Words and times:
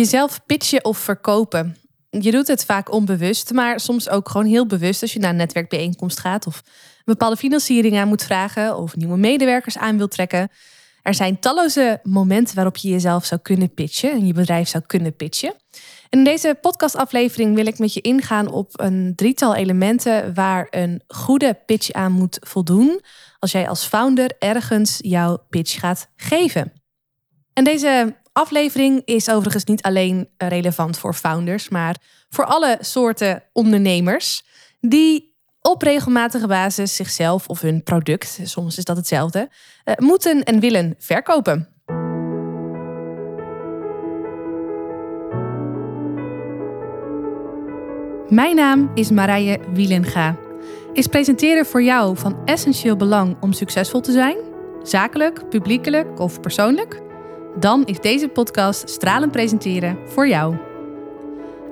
Jezelf 0.00 0.40
pitchen 0.46 0.84
of 0.84 0.98
verkopen. 0.98 1.76
Je 2.10 2.30
doet 2.30 2.46
het 2.46 2.64
vaak 2.64 2.92
onbewust, 2.92 3.52
maar 3.52 3.80
soms 3.80 4.08
ook 4.08 4.28
gewoon 4.28 4.46
heel 4.46 4.66
bewust 4.66 5.02
als 5.02 5.12
je 5.12 5.18
naar 5.18 5.30
een 5.30 5.36
netwerkbijeenkomst 5.36 6.20
gaat 6.20 6.46
of 6.46 6.62
een 6.96 7.02
bepaalde 7.04 7.36
financiering 7.36 7.96
aan 7.96 8.08
moet 8.08 8.24
vragen 8.24 8.76
of 8.76 8.96
nieuwe 8.96 9.16
medewerkers 9.16 9.78
aan 9.78 9.96
wilt 9.96 10.10
trekken. 10.10 10.48
Er 11.02 11.14
zijn 11.14 11.38
talloze 11.38 12.00
momenten 12.02 12.54
waarop 12.54 12.76
je 12.76 12.88
jezelf 12.88 13.24
zou 13.24 13.40
kunnen 13.40 13.74
pitchen 13.74 14.10
en 14.10 14.26
je 14.26 14.32
bedrijf 14.32 14.68
zou 14.68 14.84
kunnen 14.86 15.16
pitchen. 15.16 15.54
In 16.08 16.24
deze 16.24 16.58
podcastaflevering 16.60 17.54
wil 17.54 17.66
ik 17.66 17.78
met 17.78 17.94
je 17.94 18.00
ingaan 18.00 18.52
op 18.52 18.80
een 18.80 19.12
drietal 19.16 19.54
elementen 19.54 20.34
waar 20.34 20.66
een 20.70 21.02
goede 21.08 21.58
pitch 21.66 21.92
aan 21.92 22.12
moet 22.12 22.38
voldoen 22.40 23.00
als 23.38 23.52
jij 23.52 23.68
als 23.68 23.84
founder 23.84 24.32
ergens 24.38 24.98
jouw 25.00 25.38
pitch 25.48 25.80
gaat 25.80 26.08
geven. 26.16 26.72
En 27.52 27.64
deze 27.64 28.18
aflevering 28.32 29.02
is 29.04 29.30
overigens 29.30 29.64
niet 29.64 29.82
alleen 29.82 30.28
relevant 30.36 30.98
voor 30.98 31.14
founders, 31.14 31.68
maar 31.68 31.96
voor 32.28 32.44
alle 32.44 32.78
soorten 32.80 33.42
ondernemers 33.52 34.42
die 34.80 35.30
op 35.60 35.82
regelmatige 35.82 36.46
basis 36.46 36.96
zichzelf 36.96 37.48
of 37.48 37.60
hun 37.60 37.82
product, 37.82 38.40
soms 38.42 38.78
is 38.78 38.84
dat 38.84 38.96
hetzelfde, 38.96 39.48
eh, 39.84 39.94
moeten 39.96 40.42
en 40.42 40.60
willen 40.60 40.94
verkopen. 40.98 41.68
Mijn 48.28 48.56
naam 48.56 48.90
is 48.94 49.10
Marije 49.10 49.58
Wielenga. 49.72 50.36
Is 50.92 51.06
presenteren 51.06 51.66
voor 51.66 51.82
jou 51.82 52.16
van 52.16 52.44
essentieel 52.44 52.96
belang 52.96 53.36
om 53.40 53.52
succesvol 53.52 54.00
te 54.00 54.12
zijn? 54.12 54.36
Zakelijk, 54.82 55.48
publiekelijk 55.48 56.20
of 56.20 56.40
persoonlijk? 56.40 57.09
Dan 57.58 57.84
is 57.84 58.00
deze 58.00 58.28
podcast 58.28 58.88
Stralend 58.88 59.32
Presenteren 59.32 59.98
voor 60.06 60.28
jou. 60.28 60.56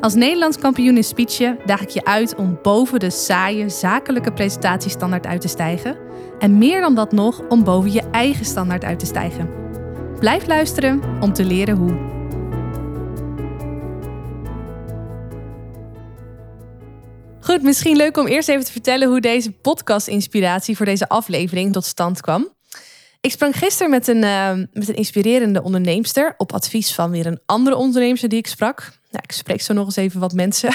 Als 0.00 0.14
Nederlands 0.14 0.58
kampioen 0.58 0.96
in 0.96 1.04
speechen 1.04 1.58
daag 1.66 1.80
ik 1.80 1.88
je 1.88 2.04
uit 2.04 2.34
om 2.34 2.58
boven 2.62 3.00
de 3.00 3.10
saaie 3.10 3.68
zakelijke 3.68 4.32
presentatiestandaard 4.32 5.26
uit 5.26 5.40
te 5.40 5.48
stijgen. 5.48 5.96
En 6.38 6.58
meer 6.58 6.80
dan 6.80 6.94
dat 6.94 7.12
nog, 7.12 7.42
om 7.48 7.64
boven 7.64 7.92
je 7.92 8.02
eigen 8.10 8.44
standaard 8.44 8.84
uit 8.84 8.98
te 8.98 9.06
stijgen. 9.06 9.50
Blijf 10.18 10.46
luisteren 10.46 11.02
om 11.20 11.32
te 11.32 11.44
leren 11.44 11.76
hoe. 11.76 12.16
Goed, 17.40 17.62
misschien 17.62 17.96
leuk 17.96 18.16
om 18.16 18.26
eerst 18.26 18.48
even 18.48 18.64
te 18.64 18.72
vertellen 18.72 19.08
hoe 19.08 19.20
deze 19.20 19.52
podcast-inspiratie 19.52 20.76
voor 20.76 20.86
deze 20.86 21.08
aflevering 21.08 21.72
tot 21.72 21.84
stand 21.84 22.20
kwam. 22.20 22.56
Ik 23.20 23.30
sprang 23.30 23.56
gisteren 23.56 23.90
met 23.90 24.08
een, 24.08 24.22
uh, 24.22 24.52
met 24.72 24.88
een 24.88 24.94
inspirerende 24.94 25.62
onderneemster 25.62 26.34
op 26.36 26.52
advies 26.52 26.94
van 26.94 27.10
weer 27.10 27.26
een 27.26 27.40
andere 27.46 27.76
onderneemster 27.76 28.28
die 28.28 28.38
ik 28.38 28.46
sprak. 28.46 28.80
Nou, 29.10 29.22
ik 29.22 29.32
spreek 29.32 29.60
zo 29.60 29.72
nog 29.72 29.84
eens 29.84 29.96
even 29.96 30.20
wat 30.20 30.32
mensen. 30.32 30.68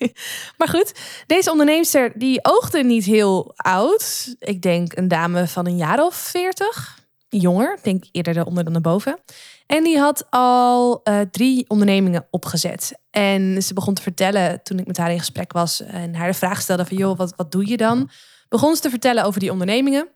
maar 0.58 0.68
goed, 0.68 0.92
deze 1.26 1.50
onderneemster 1.50 2.12
die 2.14 2.38
oogde 2.42 2.84
niet 2.84 3.04
heel 3.04 3.52
oud. 3.56 4.34
Ik 4.38 4.62
denk 4.62 4.96
een 4.96 5.08
dame 5.08 5.46
van 5.46 5.66
een 5.66 5.76
jaar 5.76 6.04
of 6.04 6.14
veertig. 6.14 6.98
Jonger, 7.28 7.78
denk 7.82 8.04
eerder 8.12 8.36
eronder 8.36 8.64
dan 8.64 8.74
erboven. 8.74 9.18
En 9.66 9.84
die 9.84 9.98
had 9.98 10.26
al 10.30 11.00
uh, 11.04 11.20
drie 11.30 11.64
ondernemingen 11.68 12.26
opgezet. 12.30 12.98
En 13.10 13.62
ze 13.62 13.74
begon 13.74 13.94
te 13.94 14.02
vertellen 14.02 14.62
toen 14.62 14.78
ik 14.78 14.86
met 14.86 14.96
haar 14.96 15.12
in 15.12 15.18
gesprek 15.18 15.52
was 15.52 15.80
en 15.80 16.14
haar 16.14 16.28
de 16.28 16.34
vraag 16.38 16.60
stelde 16.60 16.84
van 16.84 16.96
joh, 16.96 17.16
wat, 17.16 17.32
wat 17.36 17.52
doe 17.52 17.68
je 17.68 17.76
dan? 17.76 18.10
Begon 18.48 18.74
ze 18.74 18.80
te 18.80 18.90
vertellen 18.90 19.24
over 19.24 19.40
die 19.40 19.52
ondernemingen. 19.52 20.08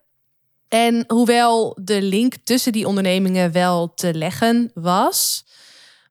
En 0.67 1.03
hoewel 1.07 1.77
de 1.81 2.01
link 2.01 2.35
tussen 2.43 2.71
die 2.71 2.87
ondernemingen 2.87 3.51
wel 3.51 3.93
te 3.93 4.13
leggen 4.13 4.71
was, 4.73 5.45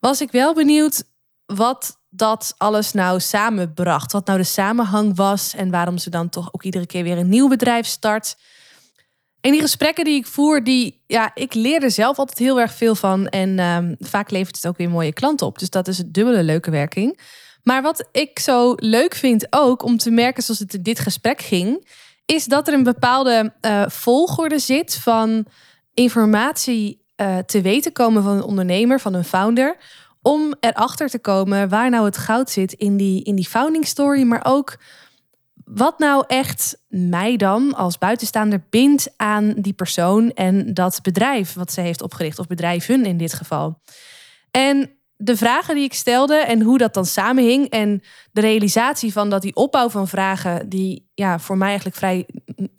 was 0.01 0.21
ik 0.21 0.31
wel 0.31 0.55
benieuwd 0.55 1.05
wat 1.47 2.01
dat 2.11 2.55
alles 2.57 2.93
nou 2.93 3.21
samenbracht. 3.21 4.13
Wat 4.13 4.27
nou 4.27 4.39
de 4.39 4.45
samenhang 4.45 5.17
was 5.17 5.55
en 5.55 5.71
waarom 5.71 5.99
ze 5.99 6.11
dan 6.11 6.29
toch 6.29 6.49
ook 6.53 6.63
iedere 6.63 6.87
keer 6.87 7.03
weer 7.03 7.19
een 7.19 7.29
nieuw 7.29 7.49
bedrijf 7.49 7.87
start. 7.87 8.37
En 9.41 9.51
die 9.51 9.61
gesprekken 9.61 10.05
die 10.05 10.15
ik 10.15 10.27
voer, 10.27 10.65
die, 10.65 11.03
ja, 11.07 11.31
ik 11.35 11.55
leer 11.55 11.83
er 11.83 11.91
zelf 11.91 12.19
altijd 12.19 12.39
heel 12.39 12.61
erg 12.61 12.75
veel 12.75 12.95
van. 12.95 13.29
En 13.29 13.59
um, 13.59 13.97
vaak 13.99 14.31
levert 14.31 14.57
het 14.57 14.67
ook 14.67 14.77
weer 14.77 14.91
mooie 14.91 15.13
klanten 15.13 15.47
op. 15.47 15.59
Dus 15.59 15.71
dat 15.71 15.89
is 15.89 15.99
een 15.99 16.13
dubbele 16.13 16.43
leuke 16.43 16.71
werking. 16.71 17.21
Maar 17.63 17.83
wat 17.83 18.09
ik 18.13 18.39
zo 18.39 18.75
leuk 18.77 19.15
vind 19.15 19.47
ook 19.51 19.83
om 19.83 19.97
te 19.97 20.11
merken 20.11 20.43
zoals 20.43 20.61
het 20.61 20.75
in 20.75 20.83
dit 20.83 20.99
gesprek 20.99 21.41
ging, 21.41 21.89
is 22.33 22.45
dat 22.45 22.69
er 22.69 22.75
een 22.75 22.83
bepaalde 22.83 23.53
uh, 23.61 23.85
volgorde 23.87 24.59
zit 24.59 24.95
van 24.95 25.47
informatie 25.95 27.05
uh, 27.17 27.39
te 27.39 27.61
weten 27.61 27.93
komen 27.93 28.23
van 28.23 28.37
een 28.37 28.43
ondernemer, 28.43 29.01
van 29.01 29.15
een 29.15 29.25
founder. 29.25 29.77
Om 30.23 30.55
erachter 30.61 31.09
te 31.09 31.19
komen 31.19 31.69
waar 31.69 31.91
nou 31.91 32.05
het 32.05 32.17
goud 32.17 32.51
zit 32.51 32.73
in 32.73 32.97
die, 32.97 33.25
in 33.25 33.35
die 33.35 33.49
founding 33.49 33.87
story, 33.87 34.23
maar 34.23 34.41
ook 34.43 34.79
wat 35.65 35.99
nou 35.99 36.25
echt 36.27 36.83
mij 36.89 37.37
dan 37.37 37.75
als 37.75 37.99
buitenstaander 37.99 38.65
bindt 38.71 39.13
aan 39.17 39.55
die 39.57 39.73
persoon 39.73 40.31
en 40.31 40.75
dat 40.75 40.99
bedrijf 41.03 41.55
wat 41.55 41.73
ze 41.73 41.81
heeft 41.81 42.03
opgericht, 42.03 42.39
of 42.39 42.47
bedrijven 42.47 43.05
in 43.05 43.17
dit 43.17 43.33
geval. 43.33 43.81
En 44.51 44.91
de 45.25 45.37
vragen 45.37 45.75
die 45.75 45.85
ik 45.85 45.95
stelde 45.95 46.35
en 46.35 46.61
hoe 46.61 46.79
dat 46.79 46.95
dan 46.95 47.05
samenhing 47.05 47.69
en 47.69 48.03
de 48.33 48.41
realisatie 48.41 49.13
van 49.13 49.31
dat 49.31 49.43
die 49.43 49.55
opbouw 49.55 49.89
van 49.89 50.09
vragen, 50.09 50.69
die 50.69 51.11
ja, 51.15 51.39
voor 51.39 51.57
mij 51.57 51.67
eigenlijk 51.67 51.97
vrij, 51.97 52.27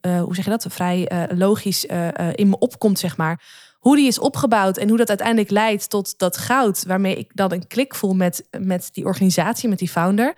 uh, 0.02 0.22
hoe 0.22 0.36
zeg 0.36 0.44
je 0.44 0.50
dat, 0.50 0.66
vrij 0.70 1.12
uh, 1.12 1.38
logisch 1.38 1.86
uh, 1.86 2.08
in 2.34 2.50
me 2.50 2.58
opkomt, 2.58 3.00
zeg 3.00 3.18
maar. 3.18 3.44
Hoe 3.78 3.96
die 3.96 4.08
is 4.08 4.20
opgebouwd 4.20 4.78
en 4.78 4.90
hoe 4.90 4.98
dat 4.98 5.10
uiteindelijk 5.10 5.50
leidt 5.50 5.90
tot 5.90 6.18
dat 6.18 6.38
goud, 6.38 6.84
waarmee 6.88 7.16
ik 7.16 7.32
dan 7.34 7.52
een 7.52 7.68
klik 7.68 7.96
voel 7.96 8.14
met, 8.14 8.48
met 8.60 8.90
die 8.94 9.06
organisatie, 9.06 9.70
met 9.70 9.80
die 9.80 9.90
founder 9.90 10.34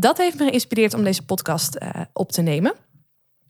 dat 0.00 0.18
heeft 0.18 0.38
me 0.38 0.44
geïnspireerd 0.44 0.94
om 0.94 1.04
deze 1.04 1.24
podcast 1.24 1.78
op 2.12 2.32
te 2.32 2.42
nemen. 2.42 2.74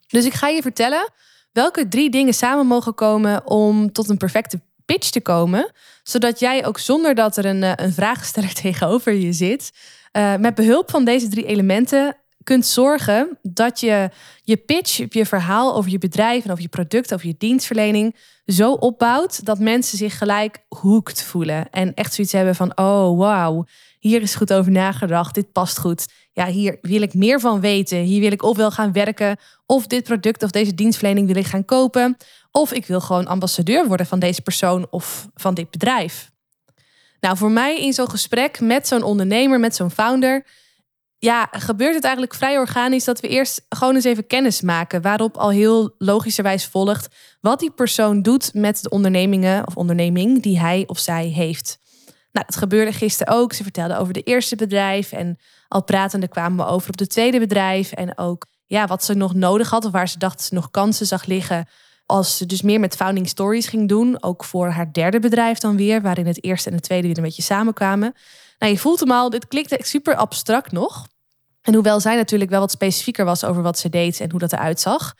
Dus 0.06 0.24
ik 0.24 0.34
ga 0.34 0.48
je 0.48 0.62
vertellen 0.62 1.12
welke 1.52 1.88
drie 1.88 2.10
dingen 2.10 2.34
samen 2.34 2.66
mogen 2.66 2.94
komen 2.94 3.46
om 3.46 3.92
tot 3.92 4.08
een 4.08 4.16
perfecte 4.16 4.60
pitch 4.92 5.10
te 5.10 5.20
komen. 5.20 5.70
Zodat 6.02 6.40
jij 6.40 6.66
ook 6.66 6.78
zonder 6.78 7.14
dat 7.14 7.36
er 7.36 7.44
een, 7.44 7.62
eh, 7.62 7.72
een 7.74 7.92
vraagsteller 7.92 8.54
tegenover 8.62 9.12
je 9.12 9.32
zit, 9.32 9.70
uh, 10.12 10.36
met 10.36 10.54
behulp 10.54 10.90
van 10.90 11.04
deze 11.04 11.28
drie 11.28 11.46
elementen 11.46 12.16
kunt 12.48 12.66
zorgen 12.66 13.38
dat 13.42 13.80
je 13.80 14.10
je 14.42 14.56
pitch, 14.56 15.04
je 15.08 15.26
verhaal 15.26 15.74
over 15.74 15.90
je 15.90 15.98
bedrijf 15.98 16.44
en 16.44 16.50
over 16.50 16.62
je 16.62 16.68
product, 16.68 17.14
over 17.14 17.26
je 17.26 17.34
dienstverlening 17.38 18.16
zo 18.46 18.72
opbouwt 18.72 19.44
dat 19.44 19.58
mensen 19.58 19.98
zich 19.98 20.18
gelijk 20.18 20.58
hooked 20.68 21.22
voelen 21.22 21.70
en 21.70 21.94
echt 21.94 22.14
zoiets 22.14 22.32
hebben 22.32 22.54
van 22.54 22.78
oh 22.78 23.18
wauw, 23.18 23.66
hier 23.98 24.22
is 24.22 24.34
goed 24.34 24.52
over 24.52 24.72
nagedacht, 24.72 25.34
dit 25.34 25.52
past 25.52 25.78
goed. 25.78 26.06
Ja, 26.32 26.46
hier 26.46 26.78
wil 26.80 27.02
ik 27.02 27.14
meer 27.14 27.40
van 27.40 27.60
weten. 27.60 27.98
Hier 27.98 28.20
wil 28.20 28.32
ik 28.32 28.42
ofwel 28.42 28.70
gaan 28.70 28.92
werken, 28.92 29.36
of 29.66 29.86
dit 29.86 30.04
product 30.04 30.42
of 30.42 30.50
deze 30.50 30.74
dienstverlening 30.74 31.26
wil 31.26 31.36
ik 31.36 31.46
gaan 31.46 31.64
kopen, 31.64 32.16
of 32.50 32.72
ik 32.72 32.86
wil 32.86 33.00
gewoon 33.00 33.26
ambassadeur 33.26 33.86
worden 33.86 34.06
van 34.06 34.18
deze 34.18 34.42
persoon 34.42 34.86
of 34.90 35.28
van 35.34 35.54
dit 35.54 35.70
bedrijf. 35.70 36.30
Nou, 37.20 37.36
voor 37.36 37.50
mij 37.50 37.80
in 37.80 37.92
zo'n 37.92 38.10
gesprek 38.10 38.60
met 38.60 38.88
zo'n 38.88 39.02
ondernemer, 39.02 39.60
met 39.60 39.74
zo'n 39.74 39.90
founder, 39.90 40.46
ja, 41.18 41.48
gebeurt 41.50 41.94
het 41.94 42.04
eigenlijk 42.04 42.34
vrij 42.34 42.58
organisch 42.58 43.04
dat 43.04 43.20
we 43.20 43.28
eerst 43.28 43.66
gewoon 43.68 43.94
eens 43.94 44.04
even 44.04 44.26
kennis 44.26 44.60
maken. 44.60 45.02
Waarop 45.02 45.36
al 45.36 45.50
heel 45.50 45.94
logischerwijs 45.98 46.66
volgt 46.66 47.08
wat 47.40 47.60
die 47.60 47.70
persoon 47.70 48.22
doet 48.22 48.54
met 48.54 48.82
de 48.82 48.88
ondernemingen 48.88 49.66
of 49.66 49.76
onderneming 49.76 50.42
die 50.42 50.58
hij 50.60 50.84
of 50.86 50.98
zij 50.98 51.26
heeft. 51.26 51.78
Nou, 52.32 52.46
dat 52.46 52.56
gebeurde 52.56 52.92
gisteren 52.92 53.34
ook. 53.34 53.52
Ze 53.52 53.62
vertelde 53.62 53.96
over 53.96 54.12
de 54.12 54.22
eerste 54.22 54.56
bedrijf. 54.56 55.12
En 55.12 55.38
al 55.68 55.84
pratende 55.84 56.28
kwamen 56.28 56.66
we 56.66 56.72
over 56.72 56.88
op 56.88 56.96
de 56.96 57.06
tweede 57.06 57.38
bedrijf. 57.38 57.92
En 57.92 58.18
ook 58.18 58.46
ja, 58.66 58.86
wat 58.86 59.04
ze 59.04 59.14
nog 59.14 59.34
nodig 59.34 59.70
had. 59.70 59.84
Of 59.84 59.92
waar 59.92 60.08
ze 60.08 60.18
dacht 60.18 60.42
ze 60.42 60.54
nog 60.54 60.70
kansen 60.70 61.06
zag 61.06 61.24
liggen. 61.24 61.68
Als 62.06 62.36
ze 62.36 62.46
dus 62.46 62.62
meer 62.62 62.80
met 62.80 62.96
founding 62.96 63.28
stories 63.28 63.66
ging 63.66 63.88
doen. 63.88 64.22
Ook 64.22 64.44
voor 64.44 64.68
haar 64.68 64.92
derde 64.92 65.20
bedrijf 65.20 65.58
dan 65.58 65.76
weer. 65.76 66.02
Waarin 66.02 66.26
het 66.26 66.44
eerste 66.44 66.68
en 66.68 66.74
het 66.74 66.84
tweede 66.84 67.06
weer 67.06 67.16
een 67.16 67.22
beetje 67.22 67.42
samenkwamen. 67.42 68.14
Nou, 68.58 68.72
je 68.72 68.78
voelt 68.78 69.00
hem 69.00 69.10
al. 69.10 69.30
Dit 69.30 69.48
klinkt 69.48 69.86
super 69.86 70.14
abstract 70.14 70.72
nog. 70.72 71.06
En 71.68 71.74
hoewel 71.74 72.00
zij 72.00 72.16
natuurlijk 72.16 72.50
wel 72.50 72.60
wat 72.60 72.70
specifieker 72.70 73.24
was 73.24 73.44
over 73.44 73.62
wat 73.62 73.78
ze 73.78 73.88
deed 73.88 74.20
en 74.20 74.30
hoe 74.30 74.40
dat 74.40 74.52
eruit 74.52 74.80
zag. 74.80 75.14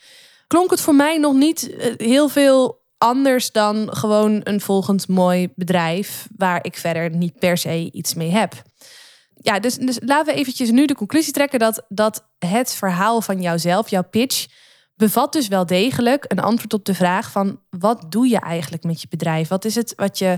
Klonk 0.47 0.71
het 0.71 0.81
voor 0.81 0.95
mij 0.95 1.17
nog 1.17 1.33
niet 1.33 1.75
eh, 1.75 1.93
heel 1.97 2.29
veel 2.29 2.81
anders 2.97 3.51
dan 3.51 3.95
gewoon 3.95 4.41
een 4.43 4.61
volgend 4.61 5.07
mooi 5.07 5.51
bedrijf 5.55 6.27
waar 6.35 6.59
ik 6.65 6.77
verder 6.77 7.09
niet 7.09 7.39
per 7.39 7.57
se 7.57 7.89
iets 7.91 8.13
mee 8.13 8.29
heb. 8.29 8.53
Ja, 9.35 9.59
dus, 9.59 9.75
dus 9.75 9.97
laten 10.05 10.33
we 10.33 10.39
eventjes 10.39 10.71
nu 10.71 10.85
de 10.85 10.95
conclusie 10.95 11.33
trekken 11.33 11.59
dat, 11.59 11.85
dat 11.87 12.27
het 12.39 12.73
verhaal 12.73 13.21
van 13.21 13.41
jouzelf, 13.41 13.89
jouw 13.89 14.09
pitch, 14.09 14.47
bevat 14.95 15.33
dus 15.33 15.47
wel 15.47 15.65
degelijk 15.65 16.25
een 16.27 16.39
antwoord 16.39 16.73
op 16.73 16.85
de 16.85 16.93
vraag 16.93 17.31
van 17.31 17.59
wat 17.69 18.05
doe 18.11 18.27
je 18.27 18.39
eigenlijk 18.39 18.83
met 18.83 19.01
je 19.01 19.07
bedrijf? 19.09 19.47
Wat 19.47 19.65
is 19.65 19.75
het 19.75 19.93
wat 19.95 20.17
je, 20.17 20.37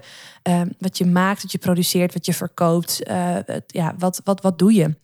uh, 0.49 0.61
wat 0.77 0.97
je 0.97 1.05
maakt, 1.05 1.41
wat 1.41 1.51
je 1.51 1.57
produceert, 1.57 2.13
wat 2.13 2.25
je 2.25 2.33
verkoopt? 2.33 3.09
Uh, 3.09 3.37
ja, 3.67 3.95
wat, 3.97 4.21
wat, 4.23 4.41
wat 4.41 4.59
doe 4.59 4.73
je? 4.73 4.95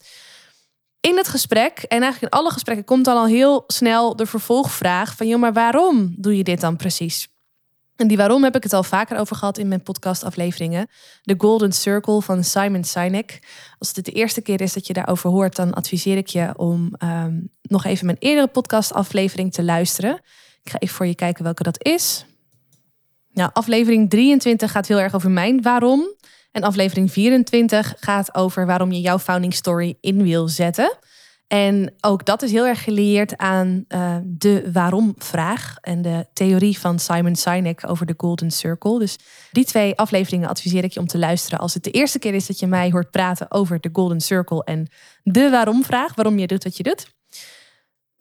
In 1.07 1.18
het 1.18 1.27
gesprek, 1.27 1.77
en 1.77 2.01
eigenlijk 2.01 2.33
in 2.33 2.39
alle 2.39 2.51
gesprekken, 2.51 2.86
komt 2.86 3.07
al 3.07 3.25
heel 3.25 3.63
snel 3.68 4.15
de 4.15 4.25
vervolgvraag 4.25 5.15
van 5.15 5.27
joh, 5.27 5.39
maar 5.39 5.54
waarom 5.54 6.15
doe 6.18 6.38
je 6.38 6.44
dit 6.44 6.62
dan 6.62 6.75
precies? 6.75 7.27
En 7.95 8.07
die 8.07 8.18
waarom 8.18 8.44
heb 8.44 8.56
ik 8.56 8.63
het 8.63 8.74
al 8.74 8.83
vaker 8.83 9.18
over 9.18 9.36
gehad 9.36 9.57
in 9.57 9.68
mijn 9.68 9.83
podcastafleveringen. 9.83 10.88
De 11.21 11.36
Golden 11.38 11.71
Circle 11.71 12.21
van 12.21 12.44
Simon 12.44 12.83
Sinek. 12.83 13.39
Als 13.77 13.92
het 13.95 14.06
de 14.06 14.12
eerste 14.12 14.42
keer 14.42 14.62
is 14.62 14.74
dat 14.74 14.88
je 14.88 14.94
daarover 14.94 15.30
hoort, 15.30 15.56
dan 15.56 15.74
adviseer 15.74 16.18
ik 16.18 16.27
je 16.27 16.54
om 16.57 16.94
ehm, 16.98 17.39
nog 17.62 17.86
even 17.86 18.06
mijn 18.06 18.18
eerdere 18.19 18.48
podcastaflevering 18.48 19.54
te 19.54 19.63
luisteren. 19.63 20.13
Ik 20.63 20.71
ga 20.71 20.80
even 20.80 20.95
voor 20.95 21.06
je 21.06 21.15
kijken 21.15 21.44
welke 21.44 21.63
dat 21.63 21.83
is. 21.83 22.25
Nou, 23.33 23.50
aflevering 23.54 24.09
23 24.09 24.71
gaat 24.71 24.88
heel 24.88 25.00
erg 25.00 25.15
over 25.15 25.31
mijn 25.31 25.62
waarom. 25.62 26.15
En 26.57 26.63
aflevering 26.63 27.12
24 27.12 27.94
gaat 28.00 28.36
over 28.36 28.65
waarom 28.65 28.92
je 28.92 29.01
jouw 29.01 29.19
founding 29.19 29.54
story 29.54 29.98
in 30.01 30.24
wil 30.24 30.48
zetten. 30.48 30.98
En 31.48 31.94
ook 32.01 32.25
dat 32.25 32.42
is 32.42 32.51
heel 32.51 32.65
erg 32.65 32.83
gelieerd 32.83 33.38
aan 33.38 33.86
uh, 33.88 34.15
de 34.24 34.69
waarom-vraag 34.74 35.75
en 35.81 36.01
de 36.01 36.25
theorie 36.33 36.80
van 36.80 37.00
Simon 37.00 37.36
Sinek 37.36 37.89
over 37.89 38.06
de 38.06 38.13
Golden 38.18 38.51
Circle. 38.51 39.00
Dus 39.00 39.18
die 39.51 39.65
twee 39.65 39.98
afleveringen 39.98 40.50
adviseer 40.50 40.83
ik 40.83 40.92
je 40.92 41.00
om 41.00 41.07
te 41.07 41.18
luisteren 41.18 41.59
als 41.59 41.74
het 41.74 41.83
de 41.83 41.92
eerste 41.92 42.19
keer 42.19 42.33
is 42.33 42.48
dat 42.48 42.59
je 42.59 42.68
mij 42.68 42.92
hoort 42.92 43.12
praten 43.12 43.51
over 43.51 43.80
de 43.80 43.89
Golden 43.94 44.21
Circle 44.21 44.63
en 44.63 44.88
de 45.24 45.50
waarom-vraag, 45.50 46.15
waarom 46.15 46.39
je 46.39 46.48
doet 46.48 46.63
wat 46.63 46.77
je 46.77 46.83
doet. 46.83 47.15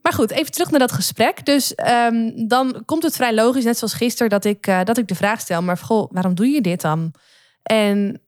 Maar 0.00 0.12
goed, 0.12 0.30
even 0.30 0.52
terug 0.52 0.70
naar 0.70 0.80
dat 0.80 0.92
gesprek. 0.92 1.44
Dus 1.44 1.74
um, 2.10 2.48
dan 2.48 2.82
komt 2.84 3.02
het 3.02 3.16
vrij 3.16 3.34
logisch, 3.34 3.64
net 3.64 3.78
zoals 3.78 3.94
gisteren, 3.94 4.30
dat 4.30 4.44
ik, 4.44 4.66
uh, 4.66 4.84
dat 4.84 4.98
ik 4.98 5.08
de 5.08 5.14
vraag 5.14 5.40
stel: 5.40 5.62
maar 5.62 5.78
goh, 5.78 6.12
waarom 6.12 6.34
doe 6.34 6.46
je 6.46 6.60
dit 6.60 6.80
dan? 6.80 7.12
En 7.62 8.20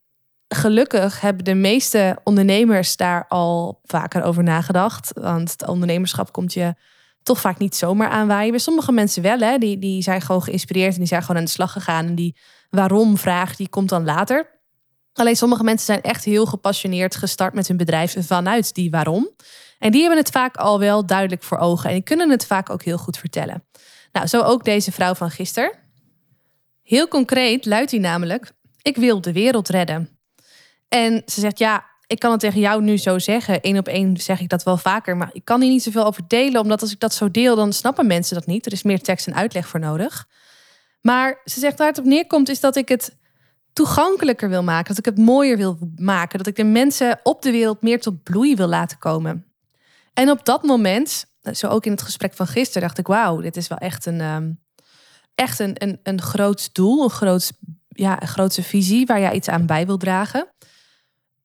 gelukkig 0.48 1.20
hebben 1.20 1.44
de 1.44 1.54
meeste 1.54 2.18
ondernemers 2.24 2.96
daar 2.96 3.24
al 3.28 3.80
vaker 3.84 4.22
over 4.22 4.42
nagedacht. 4.42 5.10
Want 5.14 5.50
het 5.50 5.66
ondernemerschap 5.66 6.32
komt 6.32 6.52
je 6.52 6.74
toch 7.22 7.40
vaak 7.40 7.58
niet 7.58 7.76
zomaar 7.76 8.08
aanwaaien. 8.08 8.50
Bij 8.50 8.60
sommige 8.60 8.92
mensen 8.92 9.22
wel, 9.22 9.38
hè. 9.38 9.58
Die, 9.58 9.78
die 9.78 10.02
zijn 10.02 10.20
gewoon 10.20 10.42
geïnspireerd 10.42 10.92
en 10.92 10.98
die 10.98 11.08
zijn 11.08 11.20
gewoon 11.22 11.36
aan 11.36 11.44
de 11.44 11.50
slag 11.50 11.72
gegaan. 11.72 12.06
En 12.06 12.14
die 12.14 12.36
waarom-vraag, 12.70 13.56
die 13.56 13.68
komt 13.68 13.88
dan 13.88 14.04
later. 14.04 14.56
Alleen 15.12 15.36
sommige 15.36 15.64
mensen 15.64 15.86
zijn 15.86 16.02
echt 16.02 16.24
heel 16.24 16.46
gepassioneerd 16.46 17.16
gestart 17.16 17.54
met 17.54 17.68
hun 17.68 17.76
bedrijf 17.76 18.26
vanuit 18.26 18.74
die 18.74 18.90
waarom. 18.90 19.30
En 19.78 19.90
die 19.90 20.00
hebben 20.00 20.18
het 20.18 20.30
vaak 20.30 20.56
al 20.56 20.78
wel 20.78 21.06
duidelijk 21.06 21.42
voor 21.42 21.58
ogen 21.58 21.88
en 21.88 21.94
die 21.94 22.04
kunnen 22.04 22.30
het 22.30 22.46
vaak 22.46 22.70
ook 22.70 22.82
heel 22.82 22.98
goed 22.98 23.18
vertellen. 23.18 23.64
Nou, 24.12 24.26
zo 24.26 24.42
ook 24.42 24.64
deze 24.64 24.92
vrouw 24.92 25.14
van 25.14 25.30
gisteren. 25.30 25.72
Heel 26.82 27.08
concreet 27.08 27.66
luidt 27.66 27.90
hij 27.90 28.00
namelijk: 28.00 28.52
Ik 28.82 28.96
wil 28.96 29.20
de 29.20 29.32
wereld 29.32 29.68
redden. 29.68 30.17
En 30.88 31.22
ze 31.26 31.40
zegt, 31.40 31.58
ja, 31.58 31.84
ik 32.08 32.18
kan 32.18 32.30
het 32.30 32.40
tegen 32.40 32.60
jou 32.60 32.82
nu 32.82 32.96
zo 32.96 33.18
zeggen. 33.18 33.58
Eén 33.60 33.78
op 33.78 33.88
één 33.88 34.16
zeg 34.16 34.40
ik 34.40 34.48
dat 34.48 34.62
wel 34.62 34.76
vaker. 34.76 35.16
Maar 35.16 35.30
ik 35.32 35.44
kan 35.44 35.60
hier 35.60 35.70
niet 35.70 35.82
zoveel 35.82 36.04
over 36.04 36.22
delen. 36.28 36.60
Omdat 36.60 36.80
als 36.80 36.92
ik 36.92 37.00
dat 37.00 37.14
zo 37.14 37.30
deel, 37.30 37.56
dan 37.56 37.72
snappen 37.72 38.06
mensen 38.06 38.34
dat 38.34 38.46
niet. 38.46 38.66
Er 38.66 38.72
is 38.72 38.82
meer 38.82 39.02
tekst 39.02 39.26
en 39.26 39.34
uitleg 39.34 39.68
voor 39.68 39.80
nodig. 39.80 40.28
Maar 41.00 41.40
ze 41.44 41.60
zegt 41.60 41.78
waar 41.78 41.88
het 41.88 41.98
op 41.98 42.04
neerkomt, 42.04 42.48
is 42.48 42.60
dat 42.60 42.76
ik 42.76 42.88
het 42.88 43.16
toegankelijker 43.72 44.48
wil 44.48 44.62
maken. 44.62 44.88
Dat 44.88 44.98
ik 44.98 45.04
het 45.04 45.24
mooier 45.24 45.56
wil 45.56 45.78
maken. 45.96 46.38
Dat 46.38 46.46
ik 46.46 46.56
de 46.56 46.64
mensen 46.64 47.20
op 47.22 47.42
de 47.42 47.50
wereld 47.50 47.82
meer 47.82 48.00
tot 48.00 48.22
bloei 48.22 48.54
wil 48.54 48.68
laten 48.68 48.98
komen. 48.98 49.46
En 50.14 50.30
op 50.30 50.44
dat 50.44 50.62
moment, 50.62 51.24
zo 51.52 51.66
ook 51.66 51.86
in 51.86 51.92
het 51.92 52.02
gesprek 52.02 52.34
van 52.34 52.46
gisteren, 52.46 52.82
dacht 52.82 52.98
ik: 52.98 53.06
wauw, 53.06 53.40
dit 53.40 53.56
is 53.56 53.68
wel 53.68 53.78
echt 53.78 54.06
een, 54.06 54.20
um, 54.20 54.60
echt 55.34 55.58
een, 55.58 55.74
een, 55.74 56.00
een 56.02 56.22
groot 56.22 56.74
doel. 56.74 57.02
Een, 57.02 57.10
groot, 57.10 57.52
ja, 57.88 58.22
een 58.22 58.28
grootse 58.28 58.62
visie 58.62 59.06
waar 59.06 59.20
jij 59.20 59.32
iets 59.32 59.48
aan 59.48 59.66
bij 59.66 59.86
wil 59.86 59.96
dragen. 59.96 60.48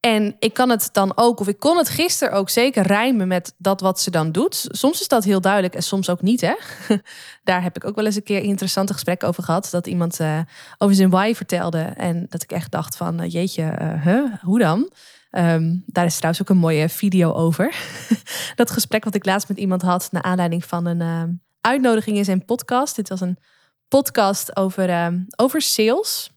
En 0.06 0.36
ik 0.40 0.54
kan 0.54 0.70
het 0.70 0.90
dan 0.92 1.12
ook, 1.16 1.40
of 1.40 1.48
ik 1.48 1.60
kon 1.60 1.78
het 1.78 1.90
gisteren 1.90 2.34
ook 2.34 2.50
zeker 2.50 2.88
rijmen 2.88 3.28
met 3.28 3.54
dat 3.58 3.82
wat 3.82 4.00
ze 4.00 4.12
dan 4.12 4.32
doet. 4.32 4.66
Soms 4.70 5.02
is 5.02 5.08
dat 5.08 5.24
heel 5.24 5.42
duidelijk 5.42 5.76
en 5.76 5.84
soms 5.84 6.10
ook 6.10 6.22
niet. 6.22 6.42
Hè? 6.42 6.54
Daar 7.44 7.64
heb 7.64 7.76
ik 7.76 7.86
ook 7.86 7.96
wel 7.96 8.06
eens 8.06 8.16
een 8.16 8.24
keer 8.24 8.42
interessante 8.42 8.94
gesprek 8.94 9.24
over 9.24 9.44
gehad. 9.44 9.68
Dat 9.72 9.88
iemand 9.88 10.20
uh, 10.20 10.40
over 10.78 10.96
zijn 10.96 11.10
why 11.10 11.34
vertelde. 11.34 11.80
En 11.82 12.26
dat 12.30 12.44
ik 12.44 12.52
echt 12.52 12.72
dacht 12.72 12.98
van, 12.98 13.22
uh, 13.22 13.32
jeetje, 13.32 13.78
uh, 14.06 14.24
hoe 14.42 14.60
dan? 14.60 14.92
Um, 15.32 15.84
daar 15.88 16.06
is 16.06 16.16
trouwens 16.16 16.42
ook 16.42 16.50
een 16.50 16.62
mooie 16.62 16.90
video 16.90 17.34
over. 17.34 17.76
dat 18.56 18.72
gesprek 18.72 19.04
wat 19.04 19.16
ik 19.16 19.26
laatst 19.26 19.48
met 19.48 19.58
iemand 19.58 19.82
had... 19.82 20.08
naar 20.12 20.24
aanleiding 20.24 20.66
van 20.66 20.86
een 20.86 21.42
uitnodiging 21.62 22.18
in 22.18 22.26
zijn 22.26 22.46
podcast. 22.46 22.96
Dit 22.96 23.10
was 23.10 23.22
een 23.22 23.38
podcast 23.88 24.58
over, 24.58 25.14
over 25.36 25.62
sales... 25.62 26.33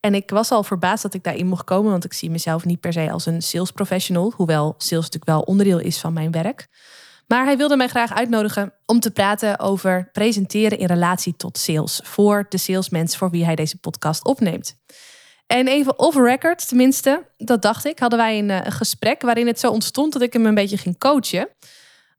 En 0.00 0.14
ik 0.14 0.30
was 0.30 0.50
al 0.50 0.62
verbaasd 0.62 1.02
dat 1.02 1.14
ik 1.14 1.22
daarin 1.22 1.46
mocht 1.46 1.64
komen, 1.64 1.90
want 1.90 2.04
ik 2.04 2.12
zie 2.12 2.30
mezelf 2.30 2.64
niet 2.64 2.80
per 2.80 2.92
se 2.92 3.10
als 3.10 3.26
een 3.26 3.42
sales 3.42 3.70
professional, 3.70 4.32
hoewel 4.36 4.74
sales 4.76 5.04
natuurlijk 5.04 5.30
wel 5.30 5.40
onderdeel 5.40 5.78
is 5.78 5.98
van 5.98 6.12
mijn 6.12 6.30
werk. 6.30 6.68
Maar 7.26 7.44
hij 7.44 7.56
wilde 7.56 7.76
mij 7.76 7.88
graag 7.88 8.14
uitnodigen 8.14 8.72
om 8.86 9.00
te 9.00 9.10
praten 9.10 9.58
over 9.58 10.08
presenteren 10.12 10.78
in 10.78 10.86
relatie 10.86 11.36
tot 11.36 11.58
sales 11.58 12.00
voor 12.04 12.46
de 12.48 12.58
salesmens 12.58 13.16
voor 13.16 13.30
wie 13.30 13.44
hij 13.44 13.54
deze 13.54 13.78
podcast 13.78 14.24
opneemt. 14.24 14.76
En 15.46 15.66
even 15.66 15.98
off 15.98 16.16
record, 16.16 16.68
tenminste, 16.68 17.26
dat 17.36 17.62
dacht 17.62 17.84
ik, 17.84 17.98
hadden 17.98 18.18
wij 18.18 18.38
een, 18.38 18.50
eh, 18.50 18.72
gesprek 18.72 19.22
waarin 19.22 19.46
het 19.46 19.60
zo 19.60 19.70
ontstond 19.70 20.12
dat 20.12 20.22
ik 20.22 20.32
hem 20.32 20.46
een 20.46 20.54
beetje 20.54 20.76
ging 20.76 20.98
coachen 20.98 21.48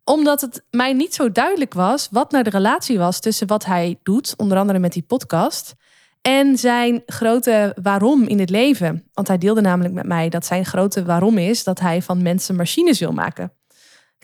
omdat 0.10 0.42
het 0.42 0.64
mij 0.72 0.94
niet 0.94 1.14
zo 1.14 1.32
duidelijk 1.32 1.74
was 1.74 2.08
wat 2.12 2.32
nou 2.32 2.44
de 2.44 2.50
relatie 2.50 2.98
was 2.98 3.20
tussen 3.20 3.48
wat 3.48 3.66
hij 3.66 4.00
doet, 4.04 4.34
onder 4.38 4.58
andere 4.58 4.80
met 4.80 4.94
die 4.94 5.04
podcast, 5.04 5.76
en 6.22 6.58
zijn 6.58 7.04
grote 7.06 7.76
waarom 7.82 8.24
in 8.24 8.40
het 8.40 8.50
leven. 8.50 9.04
Want 9.14 9.28
hij 9.28 9.38
deelde 9.38 9.62
namelijk 9.62 9.94
met 9.94 10.06
mij 10.06 10.30
dat 10.30 10.46
zijn 10.46 10.66
grote 10.66 11.04
waarom 11.06 11.38
is 11.38 11.64
dat 11.64 11.80
hij 11.80 12.02
van 12.02 12.22
mensen 12.22 12.56
machines 12.56 13.00
wil 13.00 13.12
maken. 13.12 13.52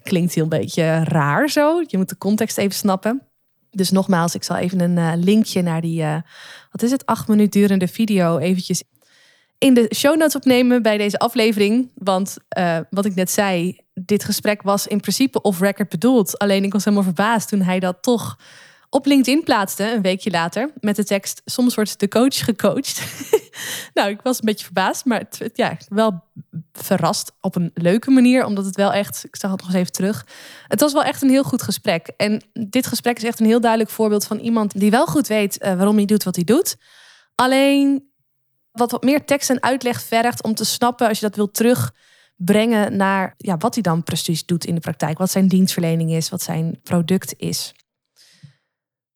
Klinkt 0.04 0.34
heel 0.34 0.44
een 0.44 0.50
beetje 0.50 1.04
raar 1.04 1.50
zo. 1.50 1.84
Je 1.88 1.98
moet 1.98 2.10
de 2.10 2.18
context 2.18 2.58
even 2.58 2.76
snappen. 2.76 3.22
Dus 3.72 3.92
nogmaals, 3.92 4.36
ik 4.36 4.44
zal 4.44 4.56
even 4.56 4.80
een 4.80 4.98
uh, 4.98 5.12
linkje 5.16 5.62
naar 5.62 5.82
die, 5.82 6.02
uh, 6.02 6.18
wat 6.72 6.82
is 6.82 6.92
het, 6.92 7.06
acht 7.06 7.28
minuten 7.28 7.62
durende 7.62 7.88
video 7.88 8.38
eventjes 8.38 8.84
in 9.58 9.74
de 9.74 9.92
show 9.96 10.18
notes 10.18 10.36
opnemen 10.36 10.82
bij 10.82 10.98
deze 10.98 11.20
aflevering. 11.20 11.92
Want 11.96 12.38
uh, 12.58 12.78
wat 12.90 13.06
ik 13.06 13.16
net 13.16 13.32
zei, 13.32 13.80
dit 13.94 14.24
gesprek 14.24 14.62
was 14.62 14.88
in 14.88 15.00
principe 15.00 15.42
off-record 15.42 15.90
bedoeld. 15.90 16.40
Alleen 16.40 16.64
ik 16.64 16.74
was 16.74 16.84
helemaal 16.84 17.06
verbaasd 17.06 17.50
toen 17.50 17.62
hij 17.62 17.80
dat 17.80 17.98
toch 18.02 18.40
op 18.96 19.06
LinkedIn 19.06 19.44
plaatste 19.44 19.92
een 19.92 20.02
weekje 20.02 20.32
later 20.32 20.72
met 20.80 20.96
de 20.96 21.04
tekst: 21.04 21.42
Soms 21.46 21.76
wordt 21.76 22.00
de 22.00 22.08
coach 22.08 22.46
gecoacht. 22.46 23.02
nou, 23.94 24.10
ik 24.10 24.22
was 24.22 24.38
een 24.38 24.46
beetje 24.46 24.66
verbaasd, 24.66 25.06
maar 25.06 25.20
het, 25.20 25.52
ja, 25.54 25.78
wel 25.88 26.24
verrast 26.72 27.32
op 27.42 27.56
een 27.56 27.72
leuke 27.74 28.12
manier, 28.12 28.46
omdat 28.46 28.66
het 28.66 28.76
wel 28.76 28.94
echt, 28.94 29.24
ik 29.26 29.36
zag 29.36 29.52
het 29.52 29.60
nog 29.60 29.70
eens 29.70 29.78
even 29.78 29.92
terug. 29.92 30.28
Het 30.68 30.80
was 30.80 30.94
wel 30.94 31.04
echt 31.04 31.22
een 31.22 31.30
heel 31.30 31.44
goed 31.44 31.62
gesprek. 31.62 32.08
En 32.18 32.42
dit 32.54 32.88
gesprek 32.88 33.18
is 33.18 33.24
echt 33.24 33.40
een 33.40 33.46
heel 33.46 33.62
duidelijk 33.62 33.92
voorbeeld 33.92 34.26
van 34.26 34.40
iemand 34.40 34.80
die 34.80 34.92
wel 34.92 35.06
goed 35.06 35.28
weet 35.28 35.64
uh, 35.64 35.76
waarom 35.76 35.96
hij 35.96 36.06
doet 36.06 36.24
wat 36.24 36.36
hij 36.36 36.44
doet. 36.44 36.76
Alleen 37.36 38.10
wat 38.72 38.92
wat 38.92 39.04
meer 39.04 39.26
tekst 39.26 39.50
en 39.50 39.64
uitleg 39.64 40.02
vergt 40.02 40.44
om 40.44 40.56
te 40.56 40.66
snappen 40.66 41.08
als 41.08 41.20
je 41.20 41.26
dat 41.26 41.36
wilt 41.36 41.54
terugbrengen 41.54 42.98
naar 42.98 43.34
ja, 43.38 43.58
wat 43.58 43.74
hij 43.74 43.84
dan 43.84 44.04
precies 44.04 44.46
doet 44.46 44.66
in 44.66 44.76
de 44.76 44.82
praktijk. 44.82 45.18
Wat 45.18 45.32
zijn 45.32 45.48
dienstverlening 45.48 46.12
is, 46.12 46.30
wat 46.30 46.42
zijn 46.42 46.80
product 46.84 47.34
is. 47.38 47.74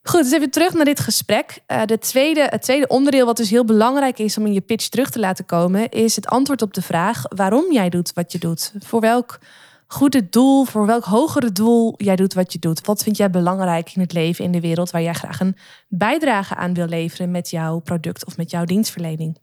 Goed, 0.10 0.24
dus 0.24 0.32
even 0.32 0.50
terug 0.50 0.74
naar 0.74 0.86
dit 0.86 1.00
gesprek. 1.00 1.60
Uh, 1.68 1.86
de 1.86 1.98
tweede, 1.98 2.48
het 2.50 2.62
tweede 2.62 2.88
onderdeel, 2.88 3.26
wat 3.26 3.38
dus 3.38 3.50
heel 3.50 3.66
belangrijk 3.66 4.20
is 4.20 4.38
om 4.38 4.46
in 4.46 4.54
je 4.54 4.62
pitch 4.62 4.88
terug 4.88 5.10
te 5.10 5.20
laten 5.20 5.46
komen, 5.46 5.90
is 5.90 6.16
het 6.16 6.28
antwoord 6.28 6.62
op 6.62 6.74
de 6.74 6.82
vraag 6.82 7.24
waarom 7.36 7.72
jij 7.72 7.90
doet 7.90 8.14
wat 8.14 8.32
je 8.32 8.38
doet. 8.38 8.74
Voor 8.80 9.00
welk 9.00 9.40
goede 9.88 10.30
doel, 10.30 10.66
voor 10.66 10.86
welk 10.86 11.04
hogere 11.04 11.52
doel 11.52 11.94
jij 11.98 12.16
doet 12.16 12.34
wat 12.34 12.54
je 12.54 12.60
doet. 12.60 12.86
Wat 12.86 13.04
vind 13.04 13.18
jij 13.18 13.30
belangrijk 13.30 13.96
in 13.96 14.02
het 14.02 14.14
leven, 14.14 14.46
in 14.46 14.52
de 14.52 14.60
wereld, 14.60 14.92
waar 14.92 15.02
jij 15.02 15.14
graag 15.14 15.40
een 15.40 15.56
bijdrage 15.88 16.56
aan 16.56 16.74
wil 16.74 16.88
leveren 16.88 17.32
met 17.32 17.50
jouw 17.50 17.80
product 17.80 18.26
of 18.26 18.38
met 18.38 18.52
jouw 18.52 18.66
dienstverlening. 18.66 19.38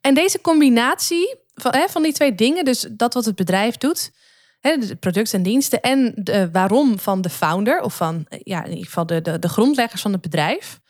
En 0.00 0.14
deze 0.14 0.40
combinatie 0.40 1.36
van, 1.54 1.74
hè, 1.74 1.88
van 1.88 2.02
die 2.02 2.12
twee 2.12 2.34
dingen, 2.34 2.64
dus 2.64 2.86
dat 2.90 3.14
wat 3.14 3.24
het 3.24 3.36
bedrijf 3.36 3.76
doet 3.76 4.12
de 4.60 4.96
producten 5.00 5.38
en 5.38 5.44
diensten 5.44 5.80
en 5.80 6.12
de 6.14 6.50
waarom 6.50 6.98
van 6.98 7.20
de 7.20 7.30
founder 7.30 7.80
of 7.80 7.96
van 7.96 8.26
ja, 8.28 8.64
in 8.64 8.70
ieder 8.70 8.84
geval 8.84 9.06
de, 9.06 9.22
de, 9.22 9.38
de 9.38 9.48
grondleggers 9.48 10.02
van 10.02 10.12
het 10.12 10.20
bedrijf, 10.20 10.80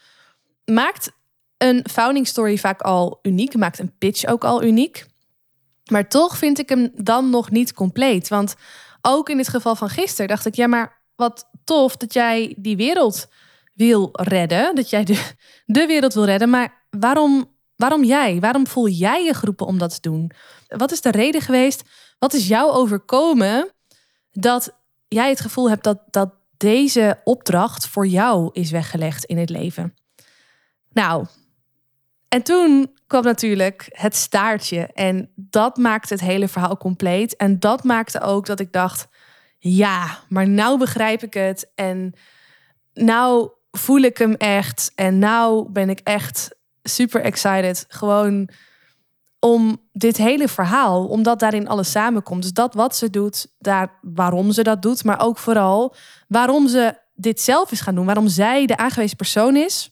maakt 0.65 1.13
een 1.59 1.85
founding 1.91 2.27
story 2.27 2.59
vaak 2.59 2.81
al 2.81 3.19
uniek, 3.23 3.55
maakt 3.55 3.79
een 3.79 3.97
pitch 3.99 4.27
ook 4.27 4.45
al 4.45 4.63
uniek. 4.63 5.07
Maar 5.91 6.09
toch 6.09 6.37
vind 6.37 6.59
ik 6.59 6.69
hem 6.69 6.91
dan 6.95 7.31
nog 7.31 7.51
niet 7.51 7.73
compleet. 7.73 8.29
Want 8.29 8.55
ook 9.01 9.29
in 9.29 9.37
dit 9.37 9.49
geval 9.49 9.77
van 9.77 9.89
gisteren 9.89 10.29
dacht 10.29 10.47
ik, 10.47 10.55
ja, 10.55 10.67
maar 10.67 11.03
wat 11.17 11.51
tof 11.65 11.97
dat 11.97 12.13
jij 12.13 12.55
die 12.59 12.77
wereld 12.77 13.29
wil 13.75 14.09
redden, 14.13 14.75
dat 14.75 14.91
jij 14.91 15.05
de, 15.05 15.31
de 15.67 15.87
wereld 15.87 16.15
wil 16.15 16.25
redden, 16.25 16.51
maar 16.51 16.87
waarom, 16.91 17.56
waarom 17.77 18.05
jij? 18.05 18.41
Waarom 18.41 18.67
voel 18.67 18.89
jij 18.89 19.25
je 19.25 19.35
geroepen 19.35 19.67
om 19.67 19.79
dat 19.79 19.95
te 19.95 20.01
doen? 20.01 20.31
Wat 20.69 20.93
is 20.93 21.01
de 21.01 21.11
reden 21.11 21.41
geweest 21.41 21.83
wat 22.19 22.35
is 22.35 22.49
jou 22.49 22.71
overkomen 22.71 23.73
dat 24.33 24.79
jij 25.09 25.29
het 25.29 25.41
gevoel 25.41 25.69
hebt 25.69 25.85
dat, 25.85 25.99
dat 26.11 26.35
deze 26.57 27.21
opdracht 27.25 27.87
voor 27.87 28.07
jou 28.07 28.51
is 28.53 28.71
weggelegd 28.71 29.25
in 29.25 29.39
het 29.39 29.51
leven? 29.51 29.95
Nou, 30.93 31.27
en 32.29 32.43
toen 32.43 32.95
kwam 33.07 33.23
natuurlijk 33.23 33.89
het 33.91 34.17
staartje. 34.17 34.87
En 34.87 35.31
dat 35.35 35.77
maakte 35.77 36.13
het 36.13 36.23
hele 36.23 36.49
verhaal 36.49 36.77
compleet. 36.77 37.37
En 37.37 37.59
dat 37.59 37.85
maakte 37.85 38.21
ook 38.21 38.47
dat 38.47 38.61
ik 38.61 38.73
dacht: 38.73 39.09
ja, 39.59 40.19
maar 40.29 40.49
nou 40.49 40.79
begrijp 40.79 41.23
ik 41.23 41.35
het. 41.35 41.71
En 41.75 42.13
nou 42.93 43.51
voel 43.71 44.01
ik 44.01 44.19
hem 44.19 44.35
echt. 44.35 44.93
En 44.95 45.19
nou 45.19 45.71
ben 45.71 45.91
ik 45.91 46.01
echt 46.01 46.56
super 46.89 47.21
excited. 47.21 47.85
Gewoon 47.89 48.49
om 49.39 49.81
dit 49.93 50.17
hele 50.17 50.49
verhaal, 50.49 51.07
omdat 51.07 51.39
daarin 51.39 51.69
alles 51.69 51.91
samenkomt. 51.91 52.43
Dus 52.43 52.53
dat 52.53 52.75
wat 52.75 52.97
ze 52.97 53.11
doet, 53.11 53.47
daar 53.59 53.99
waarom 54.03 54.53
ze 54.53 54.63
dat 54.63 54.83
doet, 54.83 55.05
maar 55.05 55.21
ook 55.21 55.39
vooral 55.39 55.95
waarom 56.29 56.69
ze 56.69 56.99
dit 57.15 57.41
zelf 57.41 57.73
is 57.73 57.81
gaan 57.81 57.95
doen. 57.95 58.07
Waarom 58.07 58.29
zij 58.29 58.67
de 58.67 58.77
aangewezen 58.77 59.17
persoon 59.17 59.57
is 59.57 59.91